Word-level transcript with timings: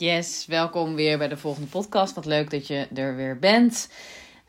Yes, 0.00 0.46
welkom 0.46 0.94
weer 0.94 1.18
bij 1.18 1.28
de 1.28 1.36
volgende 1.36 1.68
podcast. 1.68 2.14
Wat 2.14 2.24
leuk 2.24 2.50
dat 2.50 2.66
je 2.66 2.86
er 2.94 3.16
weer 3.16 3.38
bent. 3.38 3.90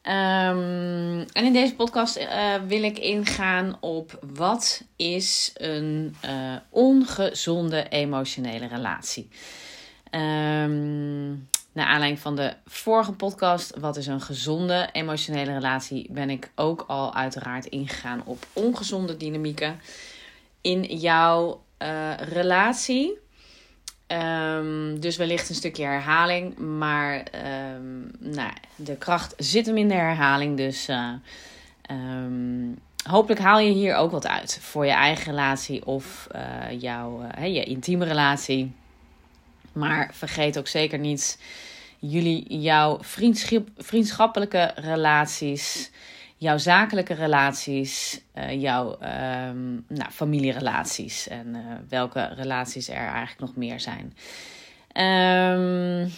Ehm, 0.01 1.25
en 1.33 1.45
in 1.45 1.53
deze 1.53 1.75
podcast 1.75 2.17
uh, 2.17 2.55
wil 2.67 2.83
ik 2.83 2.99
ingaan 2.99 3.77
op 3.79 4.19
wat 4.33 4.83
is 4.95 5.51
een 5.53 6.15
uh, 6.25 6.55
ongezonde 6.69 7.87
emotionele 7.89 8.67
relatie. 8.67 9.29
Um, 10.11 11.49
naar 11.71 11.87
aanleiding 11.87 12.19
van 12.19 12.35
de 12.35 12.53
vorige 12.65 13.13
podcast, 13.13 13.77
wat 13.79 13.97
is 13.97 14.07
een 14.07 14.21
gezonde 14.21 14.89
emotionele 14.91 15.53
relatie, 15.53 16.07
ben 16.11 16.29
ik 16.29 16.51
ook 16.55 16.83
al 16.87 17.13
uiteraard 17.13 17.65
ingegaan 17.65 18.21
op 18.25 18.45
ongezonde 18.53 19.17
dynamieken 19.17 19.79
in 20.61 20.83
jouw 20.83 21.63
uh, 21.81 22.17
relatie. 22.17 23.20
Um, 24.11 24.99
dus 24.99 25.17
wellicht 25.17 25.49
een 25.49 25.55
stukje 25.55 25.83
herhaling, 25.83 26.57
maar 26.57 27.23
um, 27.75 28.11
nou, 28.19 28.51
de 28.75 28.95
kracht 28.95 29.33
zit 29.37 29.65
hem 29.65 29.77
in 29.77 29.87
de 29.87 29.93
herhaling. 29.93 30.57
Dus 30.57 30.89
uh, 30.89 31.09
um, 31.91 32.79
hopelijk 33.03 33.41
haal 33.41 33.59
je 33.59 33.71
hier 33.71 33.95
ook 33.95 34.11
wat 34.11 34.27
uit 34.27 34.59
voor 34.61 34.85
je 34.85 34.91
eigen 34.91 35.25
relatie 35.25 35.85
of 35.85 36.27
uh, 36.35 36.81
jouw, 36.81 37.21
uh, 37.39 37.55
je 37.55 37.63
intieme 37.63 38.05
relatie. 38.05 38.71
Maar 39.71 40.09
vergeet 40.13 40.57
ook 40.57 40.67
zeker 40.67 40.99
niet 40.99 41.39
jullie, 41.99 42.59
jouw 42.59 42.97
vriendschap, 43.01 43.67
vriendschappelijke 43.77 44.71
relaties, 44.75 45.91
jouw 46.41 46.57
zakelijke 46.57 47.13
relaties, 47.13 48.21
uh, 48.35 48.61
jouw 48.61 48.91
um, 48.91 49.85
nou, 49.87 50.11
familierelaties 50.11 51.27
en 51.27 51.47
uh, 51.47 51.61
welke 51.89 52.33
relaties 52.35 52.89
er 52.89 52.95
eigenlijk 52.95 53.39
nog 53.39 53.55
meer 53.55 53.79
zijn. 53.79 54.13
Um, 55.53 56.11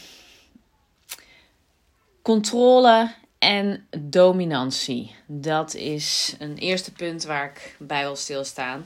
controle 2.22 3.12
en 3.40 3.88
dominantie. 4.00 5.16
Dat 5.26 5.74
is 5.76 6.36
een 6.40 6.58
eerste 6.58 6.92
punt 6.94 7.24
waar 7.24 7.46
ik 7.46 7.76
bij 7.80 8.02
wil 8.02 8.16
stilstaan. 8.16 8.86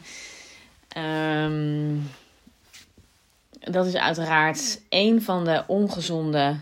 Um, 0.98 2.10
dat 3.60 3.86
is 3.86 3.96
uiteraard 3.96 4.82
een 4.90 5.22
van 5.22 5.46
de 5.46 5.64
ongezonde 5.68 6.56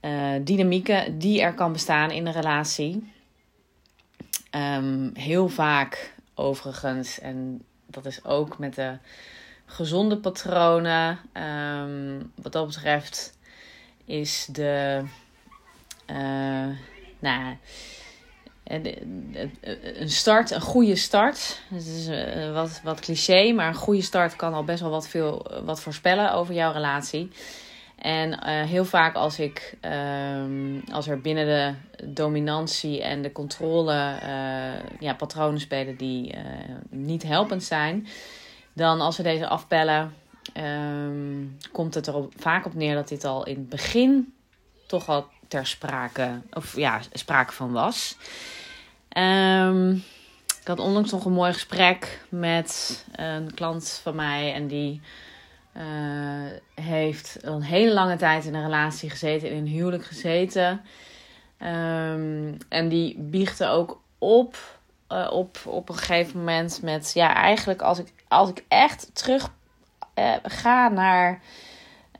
uh, 0.00 0.34
dynamieken 0.40 1.18
die 1.18 1.40
er 1.40 1.54
kan 1.54 1.72
bestaan 1.72 2.10
in 2.10 2.26
een 2.26 2.32
relatie. 2.32 3.16
Um, 4.50 5.10
heel 5.14 5.48
vaak 5.48 6.14
overigens, 6.34 7.20
en 7.20 7.64
dat 7.86 8.06
is 8.06 8.24
ook 8.24 8.58
met 8.58 8.74
de 8.74 8.98
gezonde 9.66 10.16
patronen. 10.16 11.18
Um, 11.32 12.32
wat 12.34 12.52
dat 12.52 12.66
betreft 12.66 13.38
is 14.04 14.48
de. 14.52 15.04
Uh, 16.10 16.68
nou, 17.18 17.56
een 18.64 20.10
start, 20.10 20.50
een 20.50 20.60
goede 20.60 20.96
start. 20.96 21.60
Het 21.68 21.86
is 21.86 22.08
wat, 22.52 22.80
wat 22.82 23.00
cliché, 23.00 23.52
maar 23.52 23.68
een 23.68 23.74
goede 23.74 24.02
start 24.02 24.36
kan 24.36 24.54
al 24.54 24.64
best 24.64 24.80
wel 24.80 24.90
wat, 24.90 25.08
veel, 25.08 25.46
wat 25.64 25.80
voorspellen 25.80 26.32
over 26.32 26.54
jouw 26.54 26.72
relatie. 26.72 27.30
En 27.98 28.32
uh, 28.32 28.38
heel 28.62 28.84
vaak 28.84 29.14
als 29.14 29.38
ik, 29.38 29.76
um, 30.42 30.82
als 30.92 31.08
er 31.08 31.20
binnen 31.20 31.46
de 31.46 31.74
dominantie 32.12 33.02
en 33.02 33.22
de 33.22 33.32
controle 33.32 34.18
uh, 34.22 35.00
ja, 35.00 35.14
patronen 35.16 35.60
spelen 35.60 35.96
die 35.96 36.34
uh, 36.34 36.40
niet 36.90 37.22
helpend 37.22 37.62
zijn, 37.62 38.06
dan 38.72 39.00
als 39.00 39.16
we 39.16 39.22
deze 39.22 39.48
afbellen, 39.48 40.14
um, 40.54 41.56
komt 41.72 41.94
het 41.94 42.06
er 42.06 42.14
vaak 42.36 42.66
op 42.66 42.74
neer 42.74 42.94
dat 42.94 43.08
dit 43.08 43.24
al 43.24 43.46
in 43.46 43.56
het 43.56 43.68
begin 43.68 44.32
toch 44.86 45.08
al 45.08 45.26
ter 45.48 45.66
sprake, 45.66 46.40
of 46.52 46.76
ja, 46.76 47.00
sprake 47.12 47.52
van 47.52 47.72
was. 47.72 48.16
Um, 49.18 49.92
ik 50.60 50.66
had 50.66 50.78
onlangs 50.78 51.10
nog 51.10 51.24
een 51.24 51.32
mooi 51.32 51.52
gesprek 51.52 52.24
met 52.28 53.04
een 53.12 53.54
klant 53.54 54.00
van 54.02 54.14
mij 54.14 54.54
en 54.54 54.66
die 54.66 55.00
uh, 55.78 55.84
heeft 56.84 57.36
een 57.40 57.62
hele 57.62 57.92
lange 57.92 58.16
tijd 58.16 58.44
in 58.44 58.54
een 58.54 58.62
relatie 58.62 59.10
gezeten, 59.10 59.50
in 59.50 59.56
een 59.56 59.66
huwelijk 59.66 60.04
gezeten. 60.04 60.80
Um, 61.62 62.56
en 62.68 62.88
die 62.88 63.18
biechtte 63.18 63.66
ook 63.66 64.00
op, 64.18 64.56
uh, 65.12 65.28
op 65.32 65.58
op 65.64 65.88
een 65.88 65.94
gegeven 65.94 66.38
moment 66.38 66.82
met, 66.82 67.10
ja, 67.14 67.34
eigenlijk 67.34 67.82
als 67.82 67.98
ik, 67.98 68.12
als 68.28 68.48
ik 68.48 68.64
echt 68.68 69.10
terug 69.12 69.50
uh, 70.14 70.34
ga 70.42 70.88
naar 70.88 71.40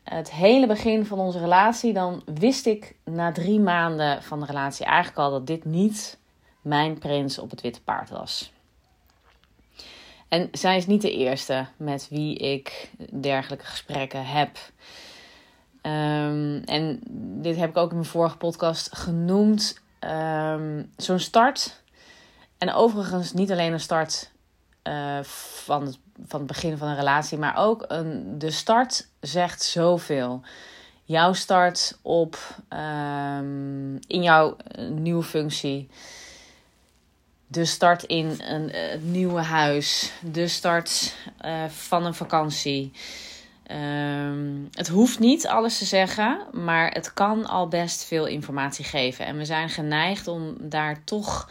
het 0.05 0.31
hele 0.31 0.67
begin 0.67 1.07
van 1.07 1.19
onze 1.19 1.39
relatie, 1.39 1.93
dan 1.93 2.23
wist 2.35 2.67
ik 2.67 2.95
na 3.05 3.33
drie 3.33 3.61
maanden 3.61 4.23
van 4.23 4.41
de 4.41 4.47
relatie 4.47 4.87
eigenlijk 4.87 5.19
al 5.19 5.31
dat 5.31 5.47
dit 5.47 5.65
niet 5.65 6.19
mijn 6.61 6.99
prins 6.99 7.39
op 7.39 7.51
het 7.51 7.61
witte 7.61 7.83
paard 7.83 8.11
was. 8.11 8.53
En 10.29 10.49
zij 10.53 10.77
is 10.77 10.87
niet 10.87 11.03
de 11.03 11.13
eerste 11.13 11.67
met 11.77 12.07
wie 12.11 12.37
ik 12.37 12.91
dergelijke 13.21 13.65
gesprekken 13.65 14.27
heb. 14.27 14.57
Um, 15.83 16.63
en 16.65 17.01
dit 17.43 17.57
heb 17.57 17.71
ik 17.71 17.77
ook 17.77 17.91
in 17.91 17.97
mijn 17.97 18.09
vorige 18.09 18.37
podcast 18.37 18.97
genoemd. 18.97 19.81
Um, 20.01 20.93
Zo'n 20.97 21.19
start. 21.19 21.83
En 22.59 22.73
overigens 22.73 23.33
niet 23.33 23.53
alleen 23.53 23.73
een 23.73 23.81
start 23.81 24.31
uh, 24.85 25.23
van, 25.23 25.87
het, 25.87 25.99
van 26.27 26.39
het 26.39 26.49
begin 26.49 26.77
van 26.77 26.89
een 26.89 26.97
relatie, 26.97 27.39
maar 27.39 27.57
ook 27.57 27.85
een, 27.89 28.39
de 28.39 28.51
start 28.51 29.09
zegt 29.21 29.63
zoveel. 29.63 30.41
Jouw 31.05 31.33
start 31.33 31.99
op 32.03 32.39
um, 32.69 33.99
in 34.07 34.23
jouw 34.23 34.57
nieuwe 34.91 35.23
functie 35.23 35.89
de 37.51 37.65
start 37.65 38.03
in 38.03 38.41
een 38.49 38.69
uh, 38.69 39.01
nieuwe 39.01 39.41
huis, 39.41 40.13
de 40.21 40.49
start 40.49 41.17
uh, 41.45 41.65
van 41.65 42.07
een 42.07 42.15
vakantie. 42.15 42.93
Um, 43.71 44.69
het 44.73 44.89
hoeft 44.89 45.19
niet 45.19 45.47
alles 45.47 45.79
te 45.79 45.85
zeggen, 45.85 46.47
maar 46.53 46.91
het 46.91 47.15
kan 47.15 47.47
al 47.47 47.69
best 47.69 48.05
veel 48.05 48.27
informatie 48.27 48.85
geven. 48.85 49.27
En 49.27 49.37
we 49.37 49.45
zijn 49.45 49.69
geneigd 49.69 50.27
om 50.27 50.57
daar 50.61 51.05
toch 51.05 51.51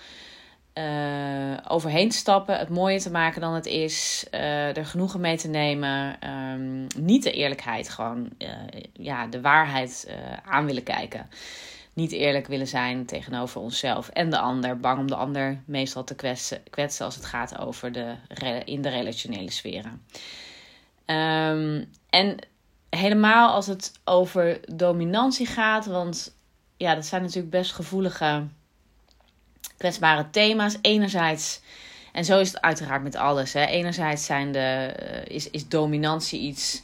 uh, 0.73 1.57
overheen 1.67 2.09
te 2.09 2.17
stappen, 2.17 2.57
het 2.57 2.69
mooier 2.69 2.99
te 2.99 3.11
maken 3.11 3.41
dan 3.41 3.53
het 3.53 3.65
is, 3.65 4.27
er 4.31 4.85
genoegen 4.85 5.21
mee 5.21 5.37
te 5.37 5.47
nemen. 5.47 6.17
Um, 6.29 6.87
niet 6.97 7.23
de 7.23 7.31
eerlijkheid, 7.31 7.89
gewoon 7.89 8.29
ja, 8.93 9.27
de 9.27 9.41
waarheid 9.41 10.09
aan 10.45 10.65
willen 10.65 10.83
kijken 10.83 11.29
niet 11.97 12.11
eerlijk 12.11 12.47
willen 12.47 12.67
zijn 12.67 13.05
tegenover 13.05 13.61
onszelf 13.61 14.09
en 14.09 14.29
de 14.29 14.39
ander. 14.39 14.79
Bang 14.79 14.99
om 14.99 15.07
de 15.07 15.15
ander 15.15 15.61
meestal 15.65 16.03
te 16.03 16.15
kwetsen, 16.15 16.63
kwetsen 16.69 17.05
als 17.05 17.15
het 17.15 17.25
gaat 17.25 17.57
over 17.57 17.91
de, 17.91 18.15
in 18.65 18.81
de 18.81 18.89
relationele 18.89 19.51
sferen. 19.51 20.01
Um, 21.05 21.89
en 22.09 22.37
helemaal 22.89 23.53
als 23.53 23.67
het 23.67 23.91
over 24.03 24.59
dominantie 24.75 25.45
gaat, 25.45 25.85
want 25.85 26.35
ja, 26.77 26.95
dat 26.95 27.05
zijn 27.05 27.21
natuurlijk 27.21 27.49
best 27.49 27.73
gevoelige, 27.73 28.47
kwetsbare 29.77 30.29
thema's. 30.29 30.77
Enerzijds, 30.81 31.61
en 32.11 32.25
zo 32.25 32.39
is 32.39 32.47
het 32.47 32.61
uiteraard 32.61 33.03
met 33.03 33.15
alles. 33.15 33.53
Hè. 33.53 33.65
Enerzijds 33.65 34.25
zijn 34.25 34.51
de, 34.51 34.93
is, 35.27 35.49
is 35.49 35.67
dominantie 35.67 36.39
iets 36.39 36.81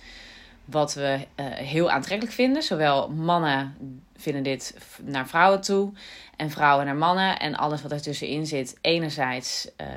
wat 0.66 0.94
we 0.94 1.28
uh, 1.36 1.46
heel 1.46 1.90
aantrekkelijk 1.90 2.36
vinden. 2.36 2.64
Zowel 2.64 3.10
mannen 3.10 3.76
vinden 4.24 4.44
dit 4.44 4.78
naar 5.02 5.28
vrouwen 5.28 5.62
toe 5.62 5.94
en 6.36 6.50
vrouwen 6.50 6.86
naar 6.86 6.96
mannen. 6.96 7.40
En 7.40 7.56
alles 7.56 7.82
wat 7.82 7.92
ertussenin 7.92 8.46
zit, 8.46 8.78
enerzijds 8.82 9.68
uh, 9.82 9.88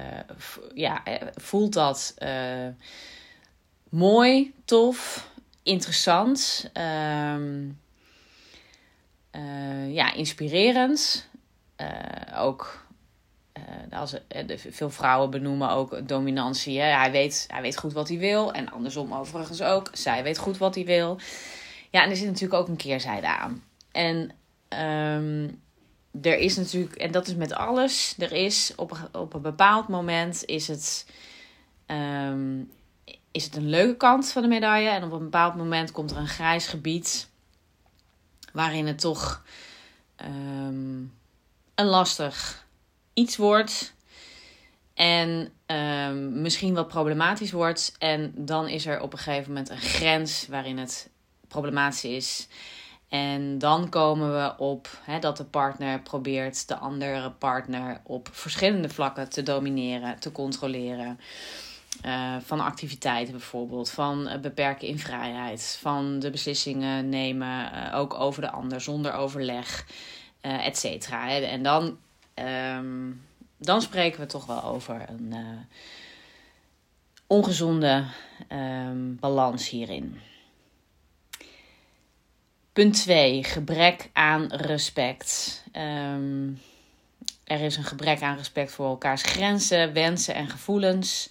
ja, 0.75 1.03
voelt 1.35 1.73
dat 1.73 2.15
uh, 2.19 2.69
mooi, 3.89 4.55
tof, 4.65 5.29
interessant, 5.63 6.71
um, 6.75 7.81
ja, 9.89 10.13
inspirerend. 10.13 11.29
ook 12.37 12.85
als, 13.91 14.17
veel 14.57 14.91
vrouwen 14.91 15.31
benoemen 15.31 15.71
ook 15.71 16.09
dominantie. 16.09 16.81
Hè? 16.81 16.87
Hij, 16.87 17.11
weet, 17.11 17.45
hij 17.49 17.63
weet 17.63 17.77
goed 17.77 17.93
wat 17.93 18.09
hij 18.09 18.19
wil. 18.19 18.53
En 18.53 18.71
andersom 18.71 19.15
overigens 19.15 19.63
ook. 19.63 19.91
Zij 19.93 20.23
weet 20.23 20.39
goed 20.39 20.59
wat 20.59 20.75
hij 20.75 20.85
wil. 20.85 21.19
Ja, 21.91 22.03
en 22.03 22.11
er 22.11 22.17
zit 22.17 22.27
natuurlijk 22.27 22.61
ook 22.61 22.69
een 22.69 22.77
keerzijde 22.77 23.27
aan. 23.27 23.63
En 23.97 24.31
um, 24.69 25.63
er 26.23 26.39
is 26.39 26.57
natuurlijk, 26.57 26.95
en 26.95 27.13
dat 27.13 27.27
is 27.27 27.35
met 27.35 27.53
alles, 27.53 28.15
er 28.19 28.33
is 28.33 28.73
op, 28.77 29.09
op 29.13 29.35
een 29.35 29.43
bepaald 29.43 29.89
moment 29.89 30.45
is 30.45 30.69
het, 30.69 31.07
um, 31.87 32.71
is 33.31 33.45
het 33.45 33.57
een 33.57 33.69
leuke 33.69 33.97
kant 33.97 34.33
van 34.33 34.43
de 34.43 34.49
medaille. 34.49 34.89
En 34.89 35.05
op 35.05 35.13
een 35.13 35.19
bepaald 35.19 35.55
moment 35.55 35.93
komt 35.93 36.11
er 36.11 36.17
een 36.17 36.29
grijs 36.29 36.67
gebied 36.67 37.29
waarin 38.53 38.87
het 38.87 39.01
toch 39.01 39.45
um, 40.25 41.15
een 41.75 41.87
lastig 41.87 42.67
iets 43.15 43.37
wordt. 43.37 43.95
En 44.95 45.53
misschien 46.43 46.75
wat 46.75 46.89
problematisch 46.89 47.53
wordt. 47.53 47.95
En 47.99 48.33
dan 48.35 48.69
is 48.69 48.87
er 48.87 49.01
op 49.01 49.13
een 49.13 49.19
gegeven 49.19 49.49
moment 49.49 49.71
een 49.71 49.81
grens 49.81 50.47
waarin 50.47 50.79
het 50.79 51.11
problematisch 51.49 52.05
is. 52.05 52.49
En 53.09 53.59
dan 53.59 53.89
komen 53.89 54.33
we 54.33 54.55
op 54.59 54.89
hè, 55.03 55.19
dat 55.19 55.37
de 55.37 55.45
partner 55.45 56.01
probeert 56.01 56.69
de 56.69 56.77
andere 56.77 57.31
partner 57.31 58.01
op 58.03 58.29
verschillende 58.33 58.89
vlakken 58.89 59.29
te 59.29 59.43
domineren, 59.43 60.19
te 60.19 60.33
controleren. 60.33 61.21
Uh, 62.05 62.37
van 62.41 62.61
activiteiten 62.61 63.33
bijvoorbeeld, 63.33 63.91
van 63.91 64.29
uh, 64.29 64.39
beperken 64.39 64.89
in 64.89 64.99
vrijheid, 64.99 65.79
van 65.81 66.19
de 66.19 66.31
beslissingen 66.31 67.09
nemen, 67.09 67.73
uh, 67.75 67.99
ook 67.99 68.15
over 68.15 68.43
de 68.43 68.51
ander 68.51 68.81
zonder 68.81 69.13
overleg, 69.13 69.87
et 70.41 70.79
cetera. 70.79 71.29
En 71.31 71.63
dan, 71.63 71.99
um, 72.79 73.23
dan 73.57 73.83
spreken 73.83 74.21
we 74.21 74.27
toch 74.27 74.47
wel 74.47 74.65
over 74.65 75.05
een 75.09 75.35
ongezonde 77.27 78.05
um, 78.53 79.17
balans 79.21 79.69
hierin. 79.69 80.21
Punt 82.77 82.95
2. 82.95 83.45
Gebrek 83.45 84.11
aan 84.13 84.47
respect. 84.53 85.63
Um, 85.73 86.61
er 87.45 87.61
is 87.61 87.77
een 87.77 87.85
gebrek 87.85 88.23
aan 88.23 88.37
respect 88.37 88.73
voor 88.73 88.87
elkaars 88.87 89.23
grenzen, 89.23 89.93
wensen 89.93 90.35
en 90.35 90.49
gevoelens. 90.49 91.31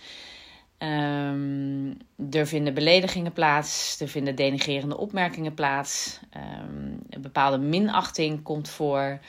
Um, 0.77 1.97
er 2.31 2.47
vinden 2.47 2.73
beledigingen 2.73 3.33
plaats, 3.33 3.99
er 3.99 4.07
vinden 4.07 4.35
denigerende 4.35 4.97
opmerkingen 4.97 5.53
plaats. 5.53 6.19
Um, 6.37 6.99
een 7.09 7.21
bepaalde 7.21 7.57
minachting 7.57 8.43
komt 8.43 8.69
voor, 8.69 9.19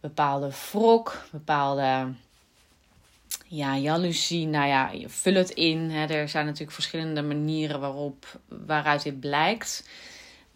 bepaalde 0.00 0.50
wrok, 0.70 1.26
bepaalde 1.32 2.12
ja, 3.46 3.76
jaloezie. 3.76 4.46
Nou 4.46 4.66
ja, 4.66 5.08
vul 5.08 5.34
het 5.34 5.50
in. 5.50 5.90
Hè. 5.90 6.06
Er 6.06 6.28
zijn 6.28 6.44
natuurlijk 6.44 6.72
verschillende 6.72 7.22
manieren 7.22 7.80
waarop, 7.80 8.40
waaruit 8.48 9.02
dit 9.02 9.20
blijkt. 9.20 9.84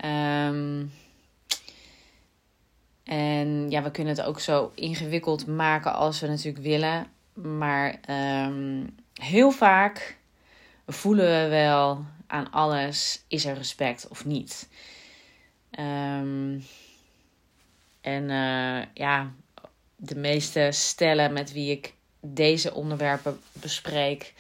Um, 0.05 0.93
en 3.05 3.71
ja, 3.71 3.83
we 3.83 3.91
kunnen 3.91 4.17
het 4.17 4.27
ook 4.27 4.41
zo 4.41 4.73
ingewikkeld 4.75 5.47
maken 5.47 5.95
als 5.95 6.21
we 6.21 6.27
natuurlijk 6.27 6.65
willen. 6.65 7.07
Maar 7.33 8.01
um, 8.47 8.95
heel 9.15 9.51
vaak 9.51 10.19
voelen 10.87 11.43
we 11.43 11.49
wel 11.49 12.05
aan 12.27 12.51
alles: 12.51 13.25
is 13.29 13.45
er 13.45 13.55
respect 13.55 14.09
of 14.09 14.25
niet? 14.25 14.69
Um, 15.79 16.65
en 18.01 18.29
uh, 18.29 18.83
ja, 18.95 19.33
de 19.97 20.17
meeste 20.17 20.69
stellen 20.71 21.33
met 21.33 21.53
wie 21.53 21.71
ik 21.71 21.95
deze 22.21 22.75
onderwerpen 22.75 23.41
bespreek. 23.53 24.35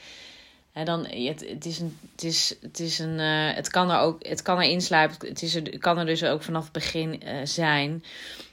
Dan, 0.73 1.07
het, 1.07 1.49
het, 1.49 1.65
is 1.65 1.79
een, 1.79 1.99
het, 2.13 2.25
is, 2.25 2.57
het, 2.61 2.81
is 2.81 2.99
een, 2.99 3.19
uh, 3.19 3.55
het 3.55 3.71
kan 3.71 3.91
er 3.91 3.99
ook, 3.99 4.27
het 4.27 4.43
kan 4.43 4.57
er 4.57 4.69
insluipen. 4.69 5.29
Het, 5.29 5.43
is 5.43 5.61
kan 5.79 5.99
er 5.99 6.07
dus 6.07 6.25
ook 6.25 6.43
vanaf 6.43 6.63
het 6.63 6.73
begin 6.73 7.23
uh, 7.25 7.41
zijn. 7.45 8.05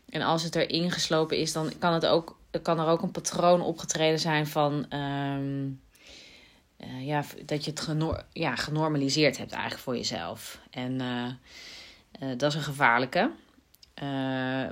En 0.10 0.22
als 0.22 0.44
het 0.44 0.56
er 0.56 0.70
ingeslopen 0.70 1.38
is, 1.38 1.54
dan 1.54 1.72
kan, 1.80 1.94
het 1.94 2.06
ook, 2.06 2.38
kan 2.62 2.80
er 2.80 2.88
ook 2.88 3.02
een 3.02 3.12
patroon 3.12 3.62
opgetreden 3.62 4.20
zijn 4.20 4.48
van. 4.48 4.86
Um, 4.94 5.82
uh, 6.80 7.06
ja, 7.08 7.24
dat 7.46 7.66
je 7.66 7.72
het 7.72 7.88
ja, 8.34 8.56
genormaliseerd 8.56 9.38
hebt 9.38 9.52
eigenlijk 9.52 9.84
voor 9.84 9.96
jezelf. 9.96 10.60
En 10.70 10.98
dat 12.38 12.50
is 12.50 12.56
een 12.56 12.62
gevaarlijke. 12.62 13.32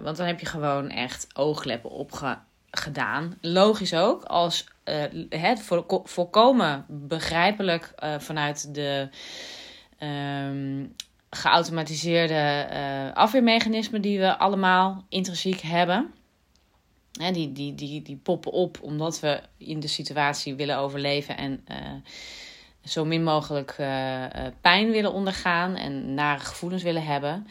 want 0.02 0.18
dan 0.18 0.28
heb 0.28 0.40
je 0.40 0.46
gewoon 0.46 0.90
echt 0.90 1.28
oogleppen 1.34 1.90
opge 1.90 2.38
gedaan. 2.72 3.38
Logisch 3.42 3.94
ook, 3.94 4.24
als 4.24 4.66
het 5.30 5.62
vo 5.62 6.02
volkomen 6.04 6.86
begrijpelijk 6.88 7.94
uh, 8.04 8.20
vanuit 8.20 8.74
de 8.74 9.10
um, 10.00 10.94
geautomatiseerde 11.30 12.68
uh, 12.72 13.14
afweermechanismen 13.14 14.02
die 14.02 14.20
we 14.20 14.38
allemaal 14.38 15.06
intrinsiek 15.10 15.60
hebben. 15.60 16.14
Hè, 17.12 17.32
die, 17.32 17.52
die, 17.52 17.76
die, 17.76 18.02
die 18.02 18.18
poppen 18.18 18.52
op 18.52 18.78
omdat 18.82 19.20
we 19.20 19.42
in 19.58 19.80
de 19.80 19.88
situatie 19.88 20.56
willen 20.56 20.78
overleven 20.78 21.38
en 21.38 21.66
zo 22.84 23.06
min 23.06 23.24
mogelijk 23.24 23.76
pijn 24.62 24.92
willen 24.92 25.14
ondergaan 25.14 25.76
en 25.76 26.14
nare 26.14 26.40
gevoelens 26.40 26.84
willen 26.84 27.06
hebben. 27.06 27.48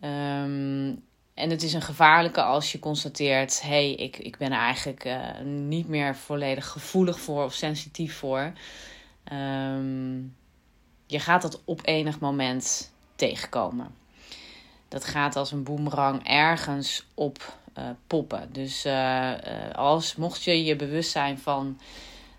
Um, 0.00 1.02
en 1.34 1.50
het 1.50 1.62
is 1.62 1.72
een 1.72 1.82
gevaarlijke 1.82 2.42
als 2.42 2.72
je 2.72 2.78
constateert: 2.78 3.62
hé, 3.62 3.68
hey, 3.68 3.92
ik, 3.92 4.16
ik 4.18 4.36
ben 4.36 4.52
er 4.52 4.58
eigenlijk 4.58 5.04
uh, 5.04 5.40
niet 5.44 5.88
meer 5.88 6.16
volledig 6.16 6.66
gevoelig 6.66 7.20
voor 7.20 7.44
of 7.44 7.52
sensitief 7.52 8.16
voor. 8.16 8.52
Um, 9.32 10.36
je 11.06 11.18
gaat 11.18 11.42
dat 11.42 11.62
op 11.64 11.80
enig 11.84 12.20
moment 12.20 12.92
tegenkomen. 13.16 13.94
Dat 14.88 15.04
gaat 15.04 15.36
als 15.36 15.52
een 15.52 15.62
boemerang 15.62 16.28
ergens 16.28 17.06
op 17.14 17.56
uh, 17.78 17.84
poppen. 18.06 18.48
Dus 18.52 18.86
uh, 18.86 19.32
als 19.72 20.16
mocht 20.16 20.42
je 20.42 20.64
je 20.64 20.76
bewust 20.76 21.10
zijn 21.10 21.38
van 21.38 21.80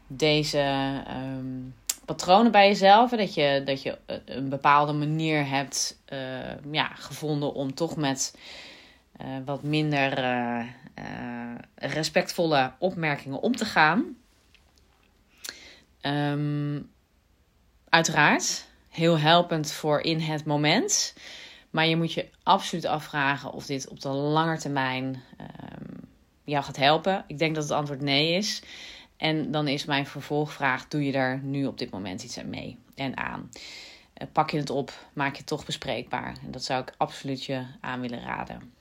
deze 0.08 1.04
um, 1.10 1.76
patronen 2.06 2.52
bij 2.52 2.68
jezelf, 2.68 3.10
dat 3.10 3.34
je, 3.34 3.62
dat 3.66 3.82
je 3.82 3.98
een 4.26 4.50
bepaalde 4.50 4.94
manier 4.94 5.48
hebt 5.48 6.00
ja, 6.72 6.88
gevonden 6.88 7.54
om 7.54 7.74
toch 7.74 7.96
met 7.96 8.34
uh, 9.22 9.28
wat 9.46 9.64
minder 9.64 10.20
uh, 10.20 10.66
uh, 11.00 11.56
respectvolle 11.76 12.72
opmerkingen 12.78 13.42
om 13.42 13.56
te 13.56 13.66
gaan. 13.66 14.18
Um, 16.02 16.90
uiteraard 17.90 18.68
heel 18.90 19.20
helpend 19.20 19.72
voor 19.72 20.00
in 20.00 20.20
het 20.20 20.46
moment. 20.46 21.16
Maar 21.70 21.88
je 21.88 21.96
moet 21.96 22.14
je 22.14 22.30
absoluut 22.44 22.86
afvragen 22.86 23.52
of 23.52 23.66
dit 23.66 23.88
op 23.88 24.00
de 24.00 24.10
lange 24.10 24.58
termijn 24.58 25.06
um, 25.42 26.10
jou 26.44 26.64
gaat 26.64 26.78
helpen. 26.78 27.24
Ik 27.28 27.38
denk 27.38 27.56
dat 27.56 27.64
het 27.64 27.74
antwoord 27.74 28.02
nee 28.02 28.34
is. 28.34 28.62
En 29.18 29.52
dan 29.52 29.68
is 29.68 29.86
mijn 29.86 30.06
vervolgvraag: 30.06 30.88
doe 30.88 31.06
je 31.06 31.12
er 31.12 31.40
nu 31.44 31.66
op 31.66 31.78
dit 31.78 31.92
moment 31.92 32.24
iets 32.24 32.38
aan 32.38 32.50
mee 32.50 32.78
en 32.96 33.18
aan? 33.18 33.50
pak 34.32 34.50
je 34.50 34.58
het 34.58 34.70
op, 34.70 34.92
maak 35.14 35.32
je 35.32 35.38
het 35.38 35.48
toch 35.48 35.66
bespreekbaar. 35.66 36.38
En 36.44 36.52
dat 36.52 36.64
zou 36.64 36.82
ik 36.82 36.94
absoluut 36.98 37.46
je 37.46 37.66
aan 37.80 38.02
willen 38.02 38.22
raden. 38.22 38.75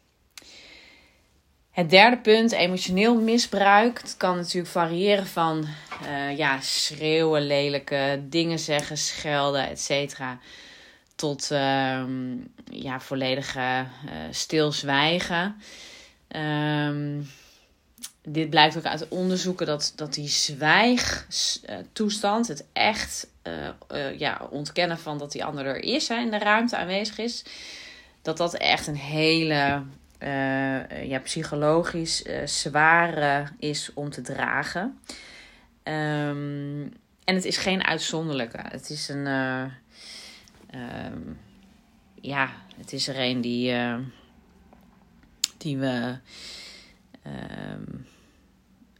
Het 1.74 1.90
derde 1.90 2.18
punt, 2.18 2.52
emotioneel 2.52 3.20
misbruik. 3.20 4.00
Het 4.00 4.16
kan 4.16 4.36
natuurlijk 4.36 4.72
variëren 4.72 5.26
van 5.26 5.66
uh, 6.06 6.36
ja, 6.36 6.60
schreeuwen, 6.60 7.46
lelijke 7.46 8.22
dingen 8.28 8.58
zeggen, 8.58 8.98
schelden, 8.98 9.68
etc. 9.68 10.20
Tot 11.14 11.48
uh, 11.52 12.02
ja, 12.70 13.00
volledige 13.00 13.60
uh, 13.60 13.86
stilzwijgen. 14.30 15.56
Um, 16.86 17.30
dit 18.22 18.50
blijkt 18.50 18.76
ook 18.76 18.84
uit 18.84 19.08
onderzoeken 19.08 19.66
dat, 19.66 19.92
dat 19.96 20.14
die 20.14 20.28
zwijgtoestand, 20.28 22.48
het 22.48 22.64
echt 22.72 23.28
ja, 24.18 24.48
ontkennen 24.50 24.98
van 24.98 25.18
dat 25.18 25.32
die 25.32 25.44
ander 25.44 25.66
er 25.66 25.82
is, 25.82 26.10
in 26.10 26.30
de 26.30 26.38
ruimte 26.38 26.76
aanwezig 26.76 27.18
is, 27.18 27.44
dat 28.22 28.36
dat 28.36 28.54
echt 28.54 28.86
een 28.86 28.96
hele 28.96 29.82
uh, 30.24 31.04
ja, 31.04 31.18
psychologisch 31.18 32.26
uh, 32.26 32.46
zwaar 32.46 33.52
is 33.58 33.90
om 33.94 34.10
te 34.10 34.20
dragen. 34.20 34.98
Um, 35.82 36.82
en 37.24 37.34
het 37.34 37.44
is 37.44 37.56
geen 37.56 37.84
uitzonderlijke. 37.84 38.58
Het 38.62 38.90
is 38.90 39.08
een. 39.08 39.26
Um, 39.26 39.72
ja, 42.20 42.50
het 42.76 42.92
is 42.92 43.08
er 43.08 43.18
een 43.18 43.40
die. 43.40 43.74
die 45.58 45.78
we. 45.78 46.16
Um, 47.26 48.06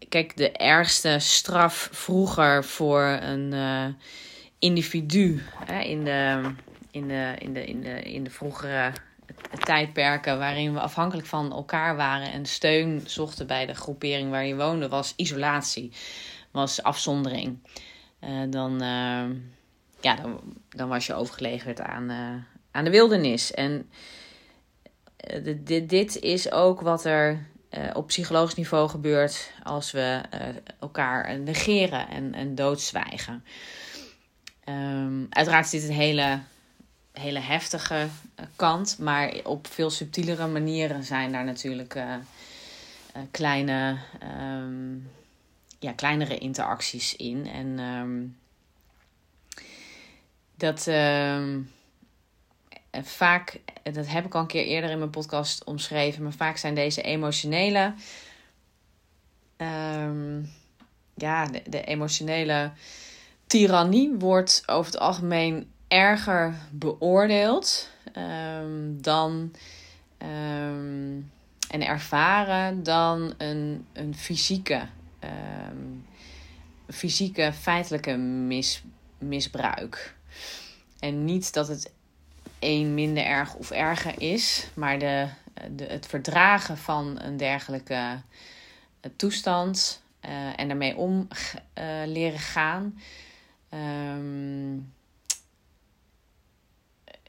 kijk, 0.09 0.37
de 0.37 0.53
ergste 0.53 1.17
straf 1.19 1.89
vroeger 1.93 2.65
voor 2.65 3.03
een 3.03 3.55
individu 4.59 5.43
hè, 5.65 5.81
in, 5.81 6.05
de, 6.05 6.53
in, 6.91 7.09
de, 7.09 7.35
in, 7.39 7.53
de, 7.53 7.65
in, 7.65 7.81
de, 7.81 8.03
in 8.03 8.25
de 8.25 8.31
vroegere 8.31 8.93
tijdperken 9.59 10.39
waarin 10.39 10.73
we 10.73 10.81
afhankelijk 10.81 11.27
van 11.27 11.53
elkaar 11.53 11.97
waren 11.97 12.33
en 12.33 12.47
steun 12.47 13.03
zochten 13.07 13.47
bij 13.47 13.67
de 13.67 13.75
groepering 13.75 14.31
waar 14.31 14.45
je 14.45 14.57
woonde, 14.57 14.89
was 14.89 15.13
isolatie, 15.17 15.93
was 16.51 16.83
afzondering. 16.83 17.59
Uh, 18.21 18.31
dan, 18.51 18.73
uh, 18.73 19.25
ja, 20.01 20.15
dan, 20.23 20.41
dan, 20.69 20.89
was 20.89 21.07
je 21.07 21.15
overgeleverd 21.15 21.81
aan, 21.81 22.11
uh, 22.11 22.35
aan 22.71 22.85
de 22.85 22.91
wildernis. 22.91 23.53
En 23.53 23.91
dit, 25.87 26.21
is 26.21 26.53
ook 26.53 26.81
wat 26.81 27.05
er 27.05 27.47
op 27.93 28.07
psychologisch 28.07 28.55
niveau 28.55 28.89
gebeurt 28.89 29.53
als 29.63 29.91
we 29.91 30.21
elkaar 30.81 31.39
negeren 31.39 32.09
en, 32.09 32.35
en 32.35 32.55
doodzwijgen. 32.55 33.45
Um, 34.69 35.27
uiteraard 35.31 35.65
is 35.65 35.71
dit 35.71 35.83
een 35.83 35.95
hele 35.95 36.39
hele 37.15 37.39
heftige 37.39 38.09
eh, 38.35 38.47
kant. 38.57 38.99
Maar 38.99 39.41
op 39.45 39.67
veel 39.67 39.91
subtielere 39.91 40.47
manieren 40.47 41.05
zijn 41.05 41.33
daar 41.33 41.45
natuurlijk 41.45 41.95
uh, 41.95 42.15
uh, 43.17 43.23
kleine, 43.31 43.99
um, 44.23 45.11
ja, 45.79 45.93
kleinere 45.93 46.39
interacties 46.39 47.17
in. 47.17 47.47
En 47.47 47.79
um, 47.79 48.37
dat. 50.55 50.87
Um, 50.87 51.73
vaak, 53.03 53.61
dat 53.83 54.07
heb 54.07 54.25
ik 54.25 54.35
al 54.35 54.41
een 54.41 54.47
keer 54.47 54.65
eerder 54.65 54.91
in 54.91 54.99
mijn 54.99 55.11
podcast 55.11 55.65
omschreven, 55.65 56.23
maar 56.23 56.33
vaak 56.33 56.57
zijn 56.57 56.75
deze 56.75 57.03
emotionele, 57.03 57.95
ehm, 59.57 60.43
ja, 61.15 61.47
de 61.67 61.85
emotionele 61.85 62.73
tirannie 63.47 64.13
wordt 64.19 64.63
over 64.67 64.93
het 64.93 65.01
algemeen 65.01 65.73
erger 65.95 66.55
beoordeeld 66.71 67.91
um, 68.17 69.03
dan 69.03 69.53
um, 70.23 71.31
en 71.71 71.87
ervaren 71.87 72.83
dan 72.83 73.35
een, 73.39 73.87
een 73.93 74.15
fysieke, 74.15 74.87
um, 75.71 76.07
fysieke 76.89 77.53
feitelijke 77.53 78.17
mis, 78.17 78.83
misbruik. 79.19 80.15
En 80.99 81.25
niet 81.25 81.53
dat 81.53 81.69
het 81.69 81.93
een 82.59 82.95
minder 82.95 83.25
erg 83.25 83.55
of 83.55 83.71
erger 83.71 84.21
is, 84.21 84.69
maar 84.75 84.99
de, 84.99 85.29
de, 85.71 85.85
het 85.85 86.07
verdragen 86.07 86.79
van 86.79 87.21
een 87.21 87.37
dergelijke 87.37 88.21
eh, 89.01 89.11
toestand 89.17 90.03
uh, 90.25 90.61
en 90.61 90.69
daarmee 90.69 90.97
om 90.97 91.29
uh, 91.79 91.85
leren 92.07 92.39
gaan. 92.39 92.99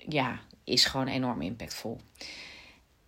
Ja, 0.10 0.40
is 0.64 0.86
gewoon 0.86 1.08
enorm 1.08 1.42
impactvol. 1.42 2.00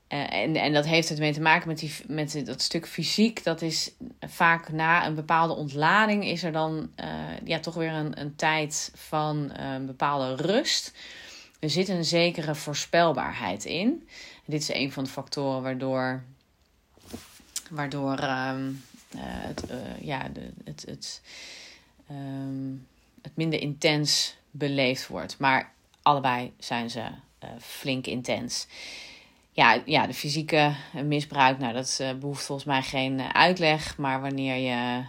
Uh, 0.10 0.34
en, 0.34 0.56
en 0.56 0.74
dat 0.74 0.86
heeft 0.86 1.10
het 1.10 1.20
mee 1.20 1.34
te 1.34 1.42
maken 1.42 1.68
met, 1.68 1.80
die, 1.80 1.94
met 2.08 2.42
dat 2.46 2.62
stuk 2.62 2.88
fysiek. 2.88 3.44
Dat 3.44 3.62
is 3.62 3.92
vaak 4.20 4.72
na 4.72 5.06
een 5.06 5.16
bepaalde 5.16 5.54
ontlading 5.54 6.26
is 6.26 6.44
er 6.44 6.52
dan 6.52 6.92
uh, 7.00 7.08
ja, 7.44 7.60
toch 7.60 7.74
weer 7.74 7.92
een, 7.92 8.20
een 8.20 8.36
tijd 8.36 8.92
van 8.96 9.52
uh, 9.60 9.74
een 9.74 9.86
bepaalde 9.86 10.36
rust. 10.36 10.94
Er 11.60 11.70
zit 11.70 11.90
een 11.90 12.06
zekere 12.06 12.56
voorspelbaarheid 12.56 13.66
in. 13.66 14.08
Dit 14.46 14.62
is 14.62 14.74
een 14.74 14.92
van 14.92 15.04
de 15.04 15.10
factoren 15.10 15.62
waardoor, 15.62 16.24
waardoor 17.70 18.18
ehm, 18.18 18.72
het, 19.18 19.64
ja, 20.02 20.30
de, 20.34 20.52
het, 20.64 20.84
het, 20.88 21.22
um, 22.12 22.88
het 23.22 23.36
minder 23.36 23.62
intens 23.62 24.38
beleefd 24.52 25.08
wordt. 25.08 25.40
Maar 25.40 25.74
allebei 26.08 26.54
zijn 26.60 26.90
ze 26.90 27.02
flink 27.60 28.08
intens 28.08 28.68
ja, 29.58 29.82
ja, 29.86 30.08
de 30.08 30.14
fysieke 30.14 30.76
misbruik, 31.04 31.60
nou, 31.60 31.74
dat 31.74 31.98
uh, 32.02 32.14
behoeft 32.14 32.46
volgens 32.46 32.68
mij 32.68 32.82
geen 32.82 33.22
uitleg. 33.22 33.98
Maar 33.98 34.22
wanneer 34.22 34.56
je 34.56 35.04